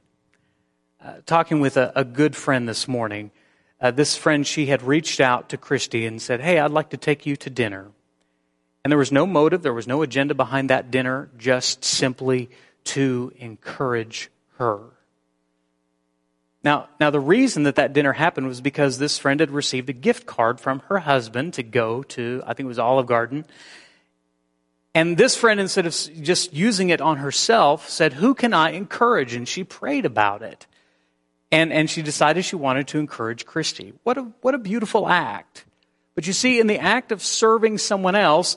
Uh, 1.05 1.14
talking 1.26 1.61
with 1.61 1.76
a, 1.76 1.93
a, 1.97 2.05
good 2.05 2.37
friend 2.37 2.69
this 2.69 2.87
morning, 2.87 3.33
uh, 3.81 3.91
this 3.91 4.17
friend, 4.17 4.47
she 4.47 4.67
had 4.67 4.83
reached 4.83 5.21
out 5.21 5.49
to 5.49 5.57
Christy 5.57 6.07
and 6.07 6.23
said, 6.23 6.41
Hey, 6.41 6.61
I'd 6.61 6.71
like 6.71 6.91
to 6.91 6.97
take 6.97 7.26
you 7.26 7.35
to 7.37 7.50
dinner. 7.50 7.91
And 8.85 8.91
there 8.91 8.99
was 8.99 9.12
no 9.12 9.27
motive, 9.27 9.62
there 9.62 9.73
was 9.73 9.87
no 9.87 10.03
agenda 10.03 10.35
behind 10.35 10.71
that 10.71 10.91
dinner, 10.91 11.31
just 11.39 11.85
simply 11.85 12.51
to 12.85 13.33
encourage 13.37 14.31
her. 14.59 14.81
Now, 16.65 16.89
now 17.01 17.11
the 17.11 17.21
reason 17.21 17.65
that 17.65 17.77
that 17.77 17.93
dinner 17.93 18.12
happened 18.12 18.47
was 18.47 18.61
because 18.61 18.99
this 18.99 19.19
friend 19.19 19.41
had 19.41 19.51
received 19.51 19.89
a 19.89 19.93
gift 19.93 20.27
card 20.27 20.61
from 20.61 20.81
her 20.89 20.99
husband 20.99 21.55
to 21.55 21.62
go 21.62 22.03
to, 22.05 22.43
I 22.47 22.55
think 22.55 22.67
it 22.67 22.69
was 22.69 22.79
Olive 22.79 23.07
Garden. 23.07 23.45
And 24.95 25.17
this 25.17 25.37
friend, 25.37 25.59
instead 25.59 25.87
of 25.87 25.93
just 26.21 26.53
using 26.53 26.91
it 26.91 27.01
on 27.01 27.17
herself, 27.17 27.89
said, 27.89 28.12
Who 28.15 28.35
can 28.35 28.53
I 28.53 28.71
encourage? 28.71 29.35
And 29.35 29.49
she 29.49 29.65
prayed 29.65 30.05
about 30.05 30.43
it. 30.43 30.67
And, 31.51 31.73
and 31.73 31.89
she 31.91 32.03
decided 32.03 32.45
she 32.45 32.57
wanted 32.57 32.89
to 32.89 32.99
encourage 32.99 33.45
Christy. 33.45 33.93
What 34.05 34.19
a, 34.19 34.23
what 34.41 34.55
a 34.55 34.59
beautiful 34.59 35.09
act. 35.09 35.65
But 36.15 36.27
you 36.27 36.33
see, 36.33 36.61
in 36.61 36.67
the 36.67 36.79
act 36.79 37.11
of 37.11 37.23
serving 37.23 37.79
someone 37.79 38.15
else, 38.15 38.57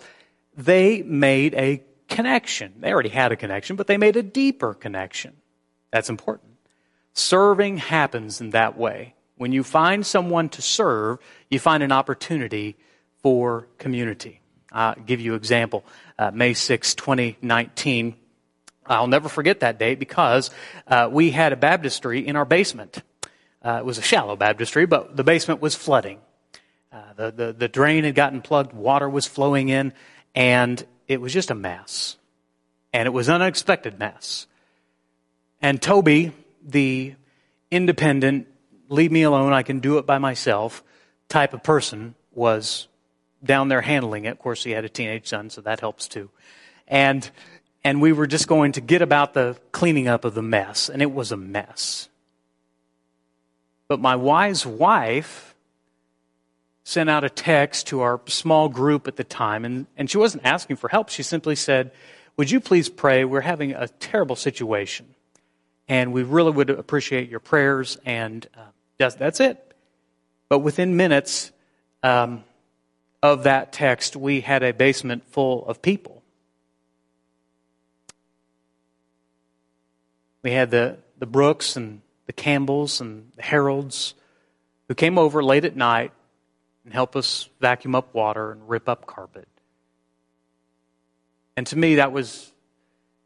they 0.57 1.01
made 1.01 1.53
a 1.55 1.83
connection. 2.07 2.73
They 2.79 2.91
already 2.91 3.09
had 3.09 3.31
a 3.31 3.35
connection, 3.35 3.75
but 3.75 3.87
they 3.87 3.97
made 3.97 4.15
a 4.15 4.23
deeper 4.23 4.73
connection. 4.73 5.33
That's 5.91 6.09
important. 6.09 6.51
Serving 7.13 7.77
happens 7.77 8.41
in 8.41 8.51
that 8.51 8.77
way. 8.77 9.15
When 9.37 9.51
you 9.51 9.63
find 9.63 10.05
someone 10.05 10.49
to 10.49 10.61
serve, 10.61 11.19
you 11.49 11.59
find 11.59 11.83
an 11.83 11.91
opportunity 11.91 12.77
for 13.21 13.67
community. 13.77 14.41
I'll 14.71 14.95
give 14.95 15.19
you 15.19 15.33
an 15.33 15.37
example. 15.37 15.83
Uh, 16.17 16.31
May 16.31 16.53
6, 16.53 16.95
2019. 16.95 18.15
I'll 18.85 19.07
never 19.07 19.29
forget 19.29 19.61
that 19.61 19.79
date 19.79 19.99
because 19.99 20.51
uh, 20.87 21.09
we 21.11 21.31
had 21.31 21.53
a 21.53 21.55
baptistry 21.55 22.25
in 22.25 22.35
our 22.35 22.45
basement. 22.45 23.01
Uh, 23.61 23.77
it 23.79 23.85
was 23.85 23.97
a 23.97 24.01
shallow 24.01 24.35
baptistry, 24.35 24.85
but 24.85 25.15
the 25.15 25.23
basement 25.23 25.59
was 25.59 25.75
flooding. 25.75 26.19
Uh, 26.91 27.13
the, 27.15 27.31
the, 27.31 27.53
the 27.53 27.67
drain 27.67 28.03
had 28.03 28.15
gotten 28.15 28.41
plugged, 28.41 28.73
water 28.73 29.09
was 29.09 29.25
flowing 29.25 29.69
in, 29.69 29.91
and 30.35 30.85
it 31.07 31.21
was 31.21 31.33
just 31.33 31.49
a 31.49 31.55
mess. 31.55 32.17
And 32.93 33.07
it 33.07 33.11
was 33.11 33.27
an 33.27 33.35
unexpected 33.35 33.97
mess. 33.97 34.47
And 35.61 35.81
Toby, 35.81 36.31
the 36.63 37.15
independent, 37.71 38.47
leave 38.89 39.11
me 39.11 39.23
alone, 39.23 39.53
I 39.53 39.63
can 39.63 39.79
do 39.79 39.97
it 39.97 40.05
by 40.05 40.17
myself 40.17 40.83
type 41.27 41.53
of 41.53 41.63
person, 41.63 42.15
was 42.33 42.87
down 43.43 43.69
there 43.69 43.81
handling 43.81 44.25
it. 44.25 44.29
Of 44.29 44.39
course, 44.39 44.63
he 44.63 44.71
had 44.71 44.85
a 44.85 44.89
teenage 44.89 45.27
son, 45.27 45.49
so 45.49 45.61
that 45.61 45.79
helps 45.79 46.07
too. 46.07 46.29
And, 46.87 47.29
and 47.83 48.01
we 48.01 48.11
were 48.11 48.27
just 48.27 48.47
going 48.47 48.73
to 48.73 48.81
get 48.81 49.01
about 49.01 49.33
the 49.33 49.57
cleaning 49.71 50.07
up 50.07 50.25
of 50.25 50.35
the 50.35 50.41
mess, 50.43 50.89
and 50.89 51.01
it 51.01 51.11
was 51.11 51.31
a 51.31 51.37
mess. 51.37 52.09
But 53.87 53.99
my 53.99 54.15
wise 54.15 54.65
wife 54.65 55.54
sent 56.85 57.09
out 57.09 57.23
a 57.23 57.29
text 57.29 57.87
to 57.87 58.01
our 58.01 58.21
small 58.27 58.69
group 58.69 59.07
at 59.07 59.15
the 59.15 59.23
time, 59.23 59.65
and, 59.65 59.87
and 59.97 60.09
she 60.09 60.19
wasn't 60.19 60.45
asking 60.45 60.75
for 60.75 60.87
help. 60.87 61.09
She 61.09 61.23
simply 61.23 61.55
said, 61.55 61.91
Would 62.37 62.51
you 62.51 62.59
please 62.61 62.87
pray? 62.89 63.25
We're 63.25 63.41
having 63.41 63.73
a 63.73 63.87
terrible 63.87 64.35
situation, 64.35 65.07
and 65.89 66.13
we 66.13 66.21
really 66.21 66.51
would 66.51 66.69
appreciate 66.69 67.27
your 67.27 67.39
prayers. 67.39 67.97
And 68.05 68.47
uh, 68.55 68.61
that's, 68.97 69.39
it. 69.39 69.73
But 70.47 70.59
within 70.59 70.95
minutes 70.95 71.51
um, 72.03 72.43
of 73.21 73.43
that 73.43 73.73
text, 73.73 74.15
we 74.15 74.41
had 74.41 74.61
a 74.61 74.71
basement 74.71 75.27
full 75.31 75.65
of 75.65 75.81
people. 75.81 76.21
We 80.43 80.51
had 80.51 80.69
the, 80.69 80.99
the 81.17 81.25
Brooks 81.25 81.75
and 81.75 82.01
the 82.27 82.33
Campbells 82.33 83.01
and 83.01 83.31
the 83.35 83.41
Harolds 83.41 84.13
who 84.87 84.93
came 84.93 85.17
over 85.17 85.43
late 85.43 85.65
at 85.65 85.75
night 85.75 86.11
and 86.85 86.93
help 86.93 87.15
us 87.15 87.49
vacuum 87.59 87.95
up 87.95 88.13
water 88.13 88.51
and 88.51 88.69
rip 88.69 88.87
up 88.87 89.05
carpet. 89.05 89.47
And 91.57 91.67
to 91.67 91.77
me, 91.77 91.95
that 91.95 92.11
was 92.11 92.51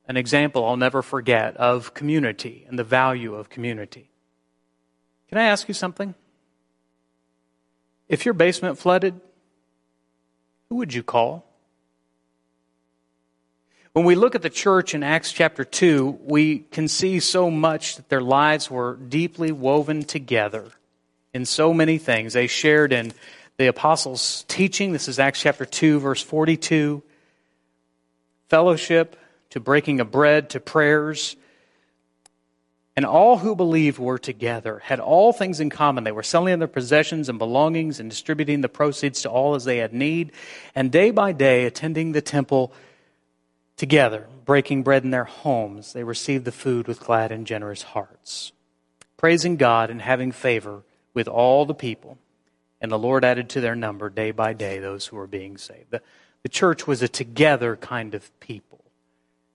an 0.08 0.18
example 0.18 0.66
I'll 0.66 0.78
never 0.78 1.02
forget 1.02 1.58
of 1.58 1.94
community 1.94 2.66
and 2.68 2.80
the 2.80 2.84
value 2.84 3.36
of 3.36 3.50
community. 3.50 4.10
Can 5.28 5.38
I 5.38 5.44
ask 5.44 5.68
you 5.68 5.74
something? 5.74 6.16
If 8.08 8.26
your 8.26 8.34
basement 8.34 8.80
flooded, 8.80 9.20
who 10.70 10.76
would 10.78 10.94
you 10.94 11.04
call? 11.04 11.46
When 13.94 14.06
we 14.06 14.16
look 14.16 14.36
at 14.36 14.42
the 14.42 14.50
church 14.50 14.96
in 14.96 15.04
Acts 15.04 15.32
chapter 15.32 15.64
2, 15.64 16.20
we 16.24 16.60
can 16.60 16.88
see 16.88 17.20
so 17.20 17.52
much 17.52 17.98
that 17.98 18.10
their 18.10 18.22
lives 18.22 18.72
were 18.72 18.96
deeply 18.96 19.52
woven 19.52 20.04
together 20.04 20.72
in 21.34 21.46
so 21.46 21.74
many 21.74 21.98
things. 21.98 22.34
They 22.34 22.48
shared 22.48 22.94
in 22.94 23.14
the 23.60 23.68
apostles' 23.68 24.46
teaching. 24.48 24.94
This 24.94 25.10
is 25.10 25.20
Acts 25.20 25.42
chapter 25.42 25.66
2, 25.66 26.00
verse 26.00 26.22
42. 26.22 27.04
Fellowship, 28.48 29.18
to 29.50 29.60
breaking 29.60 30.00
of 30.00 30.10
bread, 30.10 30.52
to 30.52 30.62
prayers. 30.62 31.36
And 32.96 33.06
all 33.06 33.38
who 33.38 33.58
believed 33.58 34.00
were 34.00 34.18
together, 34.18 34.80
had 34.80 35.02
all 35.02 35.34
things 35.34 35.60
in 35.60 35.70
common. 35.70 36.06
They 36.06 36.14
were 36.14 36.24
selling 36.24 36.58
their 36.60 36.70
possessions 36.70 37.28
and 37.28 37.38
belongings 37.38 38.00
and 38.00 38.10
distributing 38.10 38.62
the 38.62 38.70
proceeds 38.70 39.24
to 39.24 39.30
all 39.30 39.56
as 39.56 39.66
they 39.66 39.80
had 39.80 39.94
need. 39.94 40.32
And 40.74 40.90
day 40.90 41.12
by 41.12 41.34
day, 41.34 41.66
attending 41.66 42.14
the 42.14 42.22
temple 42.22 42.72
together, 43.76 44.28
breaking 44.46 44.84
bread 44.84 45.04
in 45.04 45.12
their 45.12 45.26
homes, 45.26 45.92
they 45.92 46.06
received 46.06 46.46
the 46.46 46.54
food 46.54 46.88
with 46.88 47.02
glad 47.02 47.30
and 47.34 47.46
generous 47.46 47.82
hearts, 47.82 48.54
praising 49.18 49.58
God 49.58 49.90
and 49.90 50.02
having 50.02 50.32
favor 50.32 50.84
with 51.14 51.28
all 51.28 51.66
the 51.66 51.74
people. 51.74 52.18
And 52.82 52.92
the 52.92 53.00
Lord 53.00 53.26
added 53.26 53.50
to 53.50 53.62
their 53.62 53.76
number 53.76 54.10
day 54.10 54.32
by 54.32 54.54
day 54.54 54.80
those 54.80 55.08
who 55.08 55.18
were 55.18 55.28
being 55.28 55.58
saved. 55.58 55.92
The, 55.92 56.02
the 56.44 56.50
church 56.50 56.88
was 56.88 57.02
a 57.02 57.08
together 57.08 57.76
kind 57.76 58.16
of 58.16 58.40
people. 58.40 58.84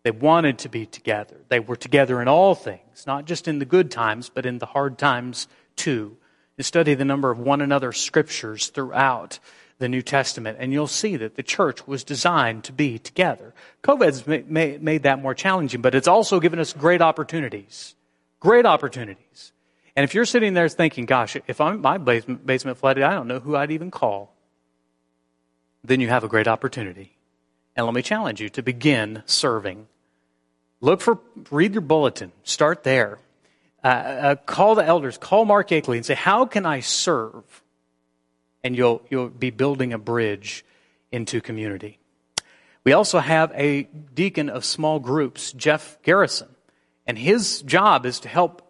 They 0.03 0.11
wanted 0.11 0.59
to 0.59 0.69
be 0.69 0.85
together. 0.85 1.37
They 1.49 1.61
were 1.61 1.77
together 1.77 2.21
in 2.21 2.29
all 2.29 2.55
things, 2.55 3.07
not 3.07 3.25
just 3.25 3.49
in 3.49 3.59
the 3.59 3.65
good 3.65 3.91
times, 3.91 4.29
but 4.29 4.45
in 4.45 4.59
the 4.59 4.67
hard 4.67 4.99
times 4.99 5.49
too. 5.77 6.19
You 6.59 6.65
study 6.65 6.95
the 6.95 7.07
number 7.07 7.31
of 7.31 7.39
one 7.39 7.63
another 7.63 7.91
scriptures 7.93 8.69
throughout 8.69 9.39
the 9.79 9.89
New 9.89 10.03
Testament, 10.03 10.59
and 10.61 10.73
you'll 10.73 10.87
see 10.87 11.17
that 11.17 11.35
the 11.35 11.43
church 11.43 11.87
was 11.89 12.05
designed 12.05 12.65
to 12.65 12.73
be 12.73 12.99
together. 12.99 13.55
COVID's 13.83 14.27
made 14.27 15.03
that 15.03 15.21
more 15.21 15.35
challenging, 15.35 15.81
but 15.81 15.95
it's 15.95 16.07
also 16.07 16.39
given 16.39 16.59
us 16.59 16.73
great 16.73 17.01
opportunities. 17.01 17.97
Great 18.39 18.67
opportunities. 18.67 19.53
And 19.97 20.03
if 20.05 20.15
you're 20.15 20.25
sitting 20.25 20.55
there 20.55 20.69
thinking, 20.69 21.07
gosh, 21.07 21.37
if 21.47 21.61
I'm, 21.61 21.81
my 21.81 21.99
basement, 21.99 22.45
basement 22.45 22.79
flooded, 22.79 23.05
I 23.05 23.15
don't 23.15 23.29
know 23.29 23.41
who 23.41 23.55
I'd 23.55 23.71
even 23.71 23.91
call, 23.91 24.35
then 25.85 26.01
you 26.01 26.09
have 26.09 26.25
a 26.25 26.29
great 26.29 26.49
opportunity. 26.49 27.17
And 27.77 27.87
let 27.87 27.95
me 27.95 28.03
challenge 28.03 28.41
you 28.41 28.49
to 28.51 28.63
begin 28.63 29.23
serving. 29.27 29.87
Look 30.81 31.01
for, 31.01 31.19
read 31.51 31.75
your 31.75 31.81
bulletin. 31.81 32.33
Start 32.43 32.83
there. 32.83 33.19
Uh, 33.83 33.87
uh, 33.87 34.35
call 34.37 34.75
the 34.75 34.85
elders. 34.85 35.19
Call 35.19 35.45
Mark 35.45 35.69
Akeley 35.69 35.97
and 35.97 36.07
say, 36.07 36.15
how 36.15 36.47
can 36.47 36.67
I 36.67 36.81
serve? 36.81 37.45
And 38.63 38.77
you'll, 38.77 39.03
you'll 39.11 39.29
be 39.29 39.51
building 39.51 39.93
a 39.93 39.99
bridge 39.99 40.65
into 41.13 41.41
community. 41.41 41.99
We 42.83 42.93
also 42.93 43.19
have 43.19 43.53
a 43.55 43.85
deacon 44.15 44.49
of 44.49 44.65
small 44.65 44.99
groups, 44.99 45.53
Jeff 45.53 45.99
Garrison. 46.03 46.49
And 47.07 47.19
his 47.19 47.63
job 47.63 48.07
is 48.07 48.21
to 48.21 48.29
help 48.29 48.63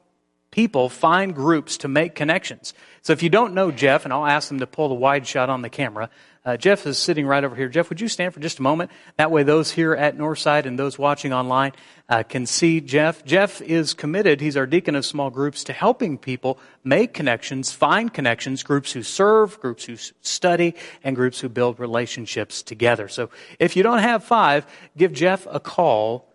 people 0.54 0.88
find 0.88 1.34
groups 1.34 1.78
to 1.78 1.88
make 1.88 2.14
connections. 2.14 2.74
So 3.02 3.12
if 3.12 3.24
you 3.24 3.28
don't 3.28 3.54
know 3.54 3.72
Jeff, 3.72 4.04
and 4.04 4.12
I'll 4.12 4.24
ask 4.24 4.46
them 4.46 4.60
to 4.60 4.68
pull 4.68 4.88
the 4.88 4.94
wide 4.94 5.26
shot 5.26 5.50
on 5.50 5.62
the 5.62 5.68
camera, 5.68 6.10
uh, 6.44 6.56
Jeff 6.56 6.86
is 6.86 6.96
sitting 6.96 7.26
right 7.26 7.42
over 7.42 7.56
here. 7.56 7.68
Jeff, 7.68 7.88
would 7.88 8.00
you 8.00 8.06
stand 8.06 8.32
for 8.32 8.38
just 8.38 8.60
a 8.60 8.62
moment? 8.62 8.92
That 9.16 9.32
way, 9.32 9.42
those 9.42 9.72
here 9.72 9.94
at 9.94 10.16
Northside 10.16 10.64
and 10.64 10.78
those 10.78 10.96
watching 10.96 11.32
online 11.32 11.72
uh, 12.08 12.22
can 12.22 12.46
see 12.46 12.80
Jeff. 12.80 13.24
Jeff 13.24 13.60
is 13.62 13.94
committed. 13.94 14.40
He's 14.40 14.56
our 14.56 14.64
deacon 14.64 14.94
of 14.94 15.04
small 15.04 15.28
groups 15.28 15.64
to 15.64 15.72
helping 15.72 16.18
people 16.18 16.60
make 16.84 17.14
connections, 17.14 17.72
find 17.72 18.14
connections, 18.14 18.62
groups 18.62 18.92
who 18.92 19.02
serve, 19.02 19.58
groups 19.58 19.86
who 19.86 19.96
study, 20.20 20.76
and 21.02 21.16
groups 21.16 21.40
who 21.40 21.48
build 21.48 21.80
relationships 21.80 22.62
together. 22.62 23.08
So 23.08 23.28
if 23.58 23.74
you 23.74 23.82
don't 23.82 23.98
have 23.98 24.22
five, 24.22 24.66
give 24.96 25.12
Jeff 25.12 25.48
a 25.50 25.58
call 25.58 26.30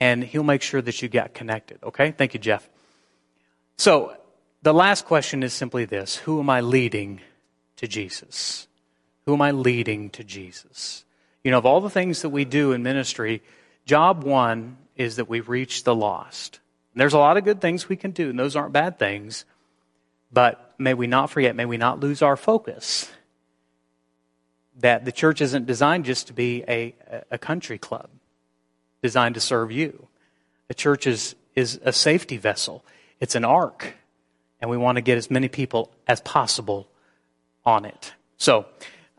and 0.00 0.24
he'll 0.24 0.42
make 0.42 0.62
sure 0.62 0.80
that 0.80 1.02
you 1.02 1.08
get 1.08 1.34
connected. 1.34 1.80
Okay? 1.82 2.12
Thank 2.12 2.32
you, 2.32 2.40
Jeff. 2.40 2.66
So, 3.78 4.16
the 4.62 4.74
last 4.74 5.06
question 5.06 5.44
is 5.44 5.54
simply 5.54 5.84
this 5.84 6.16
Who 6.16 6.40
am 6.40 6.50
I 6.50 6.60
leading 6.60 7.20
to 7.76 7.86
Jesus? 7.86 8.66
Who 9.24 9.34
am 9.34 9.40
I 9.40 9.52
leading 9.52 10.10
to 10.10 10.24
Jesus? 10.24 11.04
You 11.44 11.52
know, 11.52 11.58
of 11.58 11.66
all 11.66 11.80
the 11.80 11.88
things 11.88 12.22
that 12.22 12.30
we 12.30 12.44
do 12.44 12.72
in 12.72 12.82
ministry, 12.82 13.40
job 13.86 14.24
one 14.24 14.76
is 14.96 15.16
that 15.16 15.28
we 15.28 15.40
reach 15.40 15.84
the 15.84 15.94
lost. 15.94 16.58
And 16.92 17.00
there's 17.00 17.14
a 17.14 17.18
lot 17.18 17.36
of 17.36 17.44
good 17.44 17.60
things 17.60 17.88
we 17.88 17.96
can 17.96 18.10
do, 18.10 18.30
and 18.30 18.38
those 18.38 18.56
aren't 18.56 18.72
bad 18.72 18.98
things. 18.98 19.44
But 20.32 20.74
may 20.78 20.94
we 20.94 21.06
not 21.06 21.30
forget, 21.30 21.54
may 21.54 21.64
we 21.64 21.76
not 21.76 22.00
lose 22.00 22.20
our 22.20 22.36
focus 22.36 23.10
that 24.80 25.04
the 25.04 25.12
church 25.12 25.40
isn't 25.40 25.66
designed 25.66 26.04
just 26.04 26.26
to 26.28 26.32
be 26.32 26.64
a, 26.68 26.94
a 27.30 27.38
country 27.38 27.78
club 27.78 28.08
designed 29.02 29.34
to 29.34 29.40
serve 29.40 29.70
you. 29.70 30.08
The 30.68 30.74
church 30.74 31.06
is, 31.06 31.34
is 31.54 31.80
a 31.84 31.92
safety 31.92 32.36
vessel, 32.36 32.84
it's 33.20 33.34
an 33.34 33.44
ark, 33.44 33.94
and 34.60 34.70
we 34.70 34.76
want 34.76 34.96
to 34.96 35.02
get 35.02 35.18
as 35.18 35.30
many 35.30 35.48
people 35.48 35.90
as 36.06 36.20
possible 36.20 36.88
on 37.64 37.84
it. 37.84 38.12
So, 38.36 38.66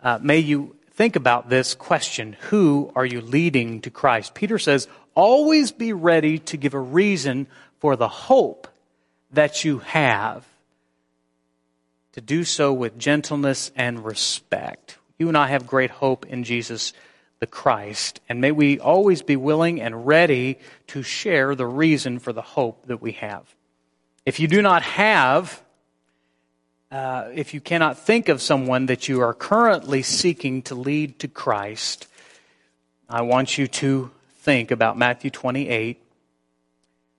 uh, 0.01 0.19
may 0.21 0.39
you 0.39 0.75
think 0.91 1.15
about 1.15 1.49
this 1.49 1.75
question 1.75 2.35
Who 2.49 2.91
are 2.95 3.05
you 3.05 3.21
leading 3.21 3.81
to 3.81 3.89
Christ? 3.89 4.33
Peter 4.33 4.57
says, 4.57 4.87
Always 5.15 5.71
be 5.71 5.91
ready 5.93 6.39
to 6.39 6.57
give 6.57 6.73
a 6.73 6.79
reason 6.79 7.47
for 7.79 7.95
the 7.95 8.07
hope 8.07 8.67
that 9.31 9.63
you 9.63 9.79
have, 9.79 10.45
to 12.13 12.21
do 12.21 12.43
so 12.43 12.73
with 12.73 12.97
gentleness 12.97 13.71
and 13.75 14.03
respect. 14.03 14.97
You 15.17 15.27
and 15.27 15.37
I 15.37 15.47
have 15.47 15.67
great 15.67 15.91
hope 15.91 16.25
in 16.25 16.43
Jesus 16.43 16.93
the 17.39 17.47
Christ, 17.47 18.19
and 18.27 18.41
may 18.41 18.51
we 18.51 18.79
always 18.79 19.21
be 19.21 19.37
willing 19.37 19.81
and 19.81 20.05
ready 20.05 20.59
to 20.87 21.01
share 21.01 21.55
the 21.55 21.65
reason 21.65 22.19
for 22.19 22.33
the 22.33 22.41
hope 22.41 22.87
that 22.87 23.01
we 23.01 23.13
have. 23.13 23.55
If 24.25 24.39
you 24.39 24.47
do 24.47 24.61
not 24.61 24.83
have, 24.83 25.61
uh, 26.91 27.29
if 27.33 27.53
you 27.53 27.61
cannot 27.61 27.97
think 27.97 28.29
of 28.29 28.41
someone 28.41 28.87
that 28.87 29.07
you 29.07 29.21
are 29.21 29.33
currently 29.33 30.01
seeking 30.01 30.61
to 30.63 30.75
lead 30.75 31.19
to 31.19 31.27
Christ, 31.27 32.07
I 33.09 33.21
want 33.21 33.57
you 33.57 33.67
to 33.67 34.11
think 34.39 34.71
about 34.71 34.97
Matthew 34.97 35.29
28, 35.29 36.01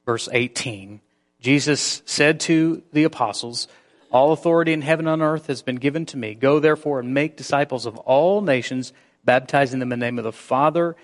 verse 0.04 0.28
18. 0.30 1.00
Jesus 1.40 2.02
said 2.04 2.40
to 2.40 2.82
the 2.92 3.04
apostles, 3.04 3.66
All 4.12 4.32
authority 4.32 4.72
in 4.72 4.82
heaven 4.82 5.06
and 5.06 5.22
on 5.22 5.28
earth 5.28 5.46
has 5.46 5.62
been 5.62 5.76
given 5.76 6.04
to 6.06 6.16
me. 6.16 6.34
Go 6.34 6.60
therefore 6.60 7.00
and 7.00 7.14
make 7.14 7.36
disciples 7.36 7.86
of 7.86 7.96
all 7.98 8.42
nations 8.42 8.92
baptizing 9.24 9.80
them 9.80 9.92
in 9.92 9.98
the 9.98 10.06
name 10.06 10.18
of 10.18 10.24
the 10.24 10.32
Father 10.32 10.96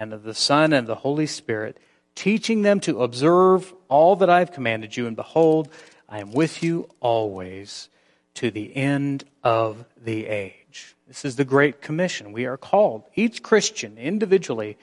and 0.00 0.12
of 0.12 0.22
the 0.22 0.34
Son 0.34 0.72
and 0.72 0.84
of 0.84 0.86
the 0.86 0.94
Holy 0.96 1.26
Spirit, 1.26 1.76
teaching 2.14 2.62
them 2.62 2.80
to 2.80 3.02
observe 3.02 3.72
all 3.88 4.16
that 4.16 4.30
I 4.30 4.40
have 4.40 4.52
commanded 4.52 4.96
you. 4.96 5.06
And 5.06 5.16
behold, 5.16 5.68
I 6.08 6.20
am 6.20 6.32
with 6.32 6.62
you 6.62 6.88
always 7.00 7.88
to 8.34 8.50
the 8.50 8.74
end 8.76 9.24
of 9.42 9.84
the 10.02 10.26
age. 10.26 10.96
This 11.08 11.24
is 11.24 11.36
the 11.36 11.44
Great 11.44 11.80
Commission. 11.80 12.32
We 12.32 12.46
are 12.46 12.56
called, 12.56 13.04
each 13.14 13.42
Christian 13.42 13.98
individually, 13.98 14.78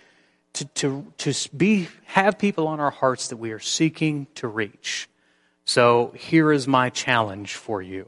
to, 0.54 0.66
to, 0.66 1.14
to 1.20 1.34
be, 1.56 1.88
have 2.06 2.38
people 2.38 2.68
on 2.68 2.80
our 2.80 2.92
hearts 2.92 3.30
that 3.30 3.38
we 3.38 3.52
are 3.52 3.60
seeking 3.60 4.28
to 4.36 4.48
reach. 4.48 5.10
So 5.66 6.14
here 6.16 6.52
is 6.52 6.68
my 6.68 6.90
challenge 6.90 7.56
for 7.56 7.82
you. 7.82 8.08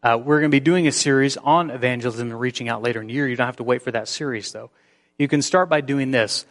Uh, 0.00 0.16
we're 0.16 0.38
going 0.38 0.50
to 0.50 0.54
be 0.54 0.60
doing 0.60 0.86
a 0.86 0.92
series 0.92 1.36
on 1.36 1.70
evangelism 1.70 2.30
and 2.30 2.40
reaching 2.40 2.68
out 2.68 2.82
later 2.82 3.00
in 3.00 3.08
the 3.08 3.14
year. 3.14 3.28
You 3.28 3.34
don't 3.34 3.46
have 3.46 3.56
to 3.56 3.64
wait 3.64 3.82
for 3.82 3.90
that 3.90 4.06
series, 4.06 4.52
though. 4.52 4.70
You 5.18 5.26
can 5.26 5.42
start 5.42 5.68
by 5.68 5.80
doing 5.80 6.12
this 6.12 6.46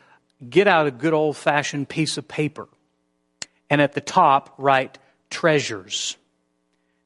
get 0.50 0.68
out 0.68 0.88
a 0.88 0.92
good 0.92 1.14
old 1.14 1.38
fashioned 1.38 1.90
piece 1.90 2.18
of 2.18 2.28
paper, 2.28 2.68
and 3.70 3.82
at 3.82 3.94
the 3.94 4.02
top, 4.02 4.54
write 4.58 4.98
treasures. 5.30 6.18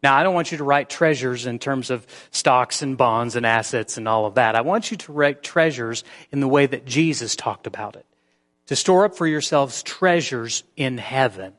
Now, 0.03 0.15
I 0.15 0.23
don't 0.23 0.33
want 0.33 0.51
you 0.51 0.57
to 0.57 0.63
write 0.63 0.89
treasures 0.89 1.45
in 1.45 1.59
terms 1.59 1.91
of 1.91 2.07
stocks 2.31 2.81
and 2.81 2.97
bonds 2.97 3.35
and 3.35 3.45
assets 3.45 3.97
and 3.97 4.07
all 4.07 4.25
of 4.25 4.35
that. 4.35 4.55
I 4.55 4.61
want 4.61 4.89
you 4.89 4.97
to 4.97 5.11
write 5.11 5.43
treasures 5.43 6.03
in 6.31 6.39
the 6.39 6.47
way 6.47 6.65
that 6.65 6.85
Jesus 6.85 7.35
talked 7.35 7.67
about 7.67 7.95
it. 7.95 8.05
To 8.67 8.75
store 8.75 9.05
up 9.05 9.15
for 9.15 9.27
yourselves 9.27 9.83
treasures 9.83 10.63
in 10.75 10.97
heaven. 10.97 11.53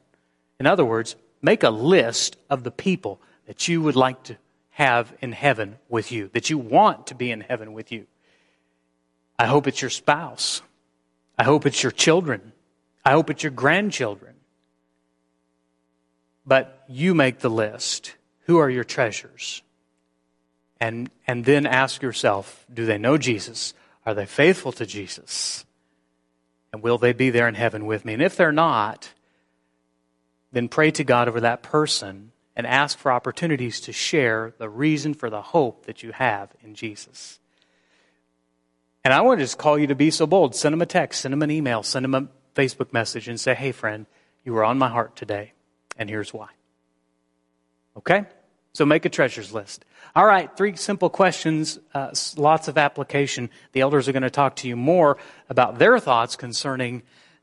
In 0.59 0.67
other 0.67 0.85
words, 0.85 1.15
make 1.41 1.63
a 1.63 1.71
list 1.71 2.37
of 2.51 2.65
the 2.65 2.71
people 2.71 3.21
that 3.47 3.69
you 3.69 3.81
would 3.83 3.97
like 3.97 4.23
to 4.25 4.37
have 4.71 5.15
in 5.21 5.33
heaven 5.33 5.77
with 5.89 6.11
you, 6.11 6.31
that 6.33 6.51
you 6.51 6.59
want 6.59 7.09
to 7.09 7.15
be 7.15 7.31
in 7.31 7.43
heaven 7.43 7.73
with 7.73 7.93
you. 7.93 8.07
I 9.39 9.47
hope 9.47 9.67
it's 9.67 9.83
your 9.83 9.91
spouse. 9.91 10.63
I 11.39 11.45
hope 11.45 11.67
it's 11.67 11.83
your 11.83 11.93
children. 11.93 12.53
I 13.05 13.13
hope 13.13 13.31
it's 13.31 13.43
your 13.43 13.53
grandchildren. 13.53 14.35
But 16.47 16.85
you 16.89 17.15
make 17.15 17.41
the 17.41 17.51
list. 17.51 18.15
Who 18.47 18.59
are 18.59 18.71
your 18.71 18.85
treasures? 18.85 19.63
And, 20.81 21.11
and 21.27 21.45
then 21.45 21.67
ask 21.67 22.03
yourself 22.03 22.67
do 22.73 22.87
they 22.87 22.99
know 22.99 23.17
Jesus? 23.17 23.75
Are 24.05 24.15
they 24.15 24.27
faithful 24.27 24.73
to 24.73 24.87
Jesus? 24.87 25.65
And 26.73 26.83
will 26.83 26.99
they 26.99 27.13
be 27.13 27.31
there 27.31 27.49
in 27.49 27.55
heaven 27.55 27.87
with 27.87 28.05
me? 28.05 28.15
And 28.15 28.23
if 28.23 28.37
they're 28.37 28.51
not, 28.51 29.13
then 30.51 30.69
pray 30.69 30.91
to 30.93 31.05
God 31.05 31.29
over 31.29 31.41
that 31.41 31.63
person 31.63 32.33
and 32.57 32.67
ask 32.67 32.99
for 32.99 33.13
opportunities 33.13 33.81
to 33.83 33.93
share 33.93 34.55
the 34.59 34.69
reason 34.69 35.15
for 35.15 35.31
the 35.31 35.43
hope 35.43 35.87
that 35.87 36.03
you 36.03 36.13
have 36.13 36.51
in 36.63 36.75
Jesus. 36.75 37.39
And 39.05 39.13
I 39.13 39.21
want 39.23 39.41
to 39.41 39.45
just 39.45 39.59
call 39.59 39.79
you 39.79 39.89
to 39.89 39.95
be 39.95 40.11
so 40.11 40.27
bold. 40.27 40.55
Send 40.55 40.73
them 40.73 40.83
a 40.83 40.87
text, 40.87 41.23
send 41.23 41.33
them 41.33 41.43
an 41.43 41.51
email, 41.51 41.83
send 41.83 42.05
them 42.05 42.15
a 42.15 42.29
Facebook 42.55 42.93
message, 42.93 43.29
and 43.29 43.39
say, 43.39 43.55
hey, 43.55 43.73
friend, 43.73 44.07
you 44.45 44.53
were 44.53 44.65
on 44.65 44.79
my 44.79 44.89
heart 44.89 45.17
today, 45.17 45.53
and 45.97 46.09
here's 46.09 46.33
why. 46.33 46.49
Okay? 47.97 48.25
So 48.73 48.87
make 48.87 49.05
a 49.05 49.09
treasures 49.09 49.53
list. 49.53 49.85
All 50.15 50.27
right, 50.27 50.55
three 50.57 50.77
simple 50.77 51.11
questions, 51.11 51.79
uh, 51.95 52.13
lots 52.37 52.69
of 52.69 52.79
application. 52.79 53.51
The 53.73 53.81
elders 53.81 54.09
are 54.09 54.13
going 54.13 54.23
to 54.23 54.31
talk 54.31 54.57
to 54.57 54.69
you 54.69 54.77
more 54.77 55.19
about 55.49 55.79
their 55.79 55.99
thoughts 55.99 56.37
concerning 56.37 57.03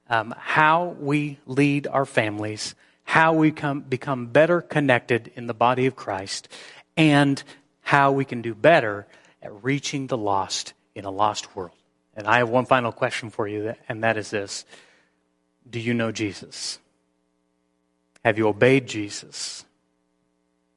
um, 0.10 0.34
how 0.38 0.96
we 1.00 1.40
lead 1.46 1.88
our 1.88 2.06
families 2.06 2.76
how 3.10 3.34
we 3.34 3.50
come, 3.50 3.82
become 3.82 4.28
better 4.28 4.62
connected 4.62 5.32
in 5.34 5.48
the 5.48 5.54
body 5.54 5.88
of 5.88 5.96
Christ, 5.96 6.48
and 6.96 7.42
how 7.82 8.12
we 8.12 8.24
can 8.24 8.44
do 8.44 8.54
better 8.54 9.08
at 9.42 9.64
reaching 9.64 10.06
the 10.06 10.18
lost 10.18 10.74
in 11.00 11.06
a 11.06 11.12
lost 11.12 11.56
world. 11.56 11.76
And 12.16 12.28
I 12.28 12.38
have 12.38 12.50
one 12.50 12.66
final 12.66 12.92
question 12.92 13.30
for 13.30 13.48
you, 13.48 13.74
and 13.88 14.04
that 14.04 14.18
is 14.18 14.30
this 14.30 14.66
Do 15.68 15.80
you 15.80 15.94
know 15.94 16.12
Jesus? 16.12 16.78
Have 18.24 18.38
you 18.38 18.48
obeyed 18.48 18.86
Jesus? 18.86 19.66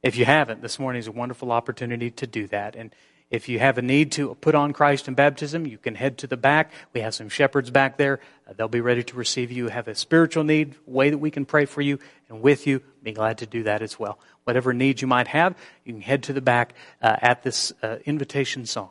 If 0.03 0.17
you 0.17 0.25
haven't, 0.25 0.63
this 0.63 0.79
morning 0.79 1.01
is 1.01 1.09
a 1.09 1.13
wonderful 1.13 1.53
opportunity 1.53 2.11
to 2.13 2.27
do 2.27 2.47
that. 2.49 2.77
And 2.77 2.95
if 3.31 3.49
you 3.49 3.59
have 3.59 3.79
a 3.79 3.83
need 3.83 4.13
to 4.13 4.35
put 4.37 4.55
on 4.55 4.73
Christ 4.73 5.09
in 5.09 5.15
baptism, 5.15 5.67
you 5.67 5.79
can 5.79 5.95
head 5.95 6.19
to 6.19 6.27
the 6.27 6.37
back. 6.37 6.71
We 6.93 7.01
have 7.01 7.15
some 7.15 7.29
shepherds 7.29 7.71
back 7.71 7.97
there. 7.97 8.21
Uh, 8.49 8.53
they'll 8.53 8.69
be 8.69 8.81
ready 8.81 9.03
to 9.05 9.17
receive 9.17 9.51
you. 9.51 9.69
Have 9.69 9.89
a 9.89 9.95
spiritual 9.95 10.45
need, 10.45 10.75
way 10.87 11.11
that 11.11 11.19
we 11.19 11.31
can 11.31 11.47
pray 11.47 11.65
for 11.65 11.81
you 11.81 11.99
and 12.29 12.43
with 12.43 12.67
you. 12.67 12.83
Be 13.03 13.13
glad 13.13 13.39
to 13.39 13.47
do 13.47 13.63
that 13.63 13.81
as 13.81 13.99
well. 13.99 14.19
Whatever 14.45 14.73
needs 14.73 15.03
you 15.03 15.09
might 15.09 15.29
have, 15.29 15.57
you 15.85 15.95
can 15.95 16.03
head 16.03 16.25
to 16.25 16.33
the 16.33 16.41
back 16.41 16.75
uh, 17.01 17.17
at 17.21 17.43
this 17.43 17.73
uh, 17.83 17.97
invitation 18.05 18.67
song. 18.67 18.91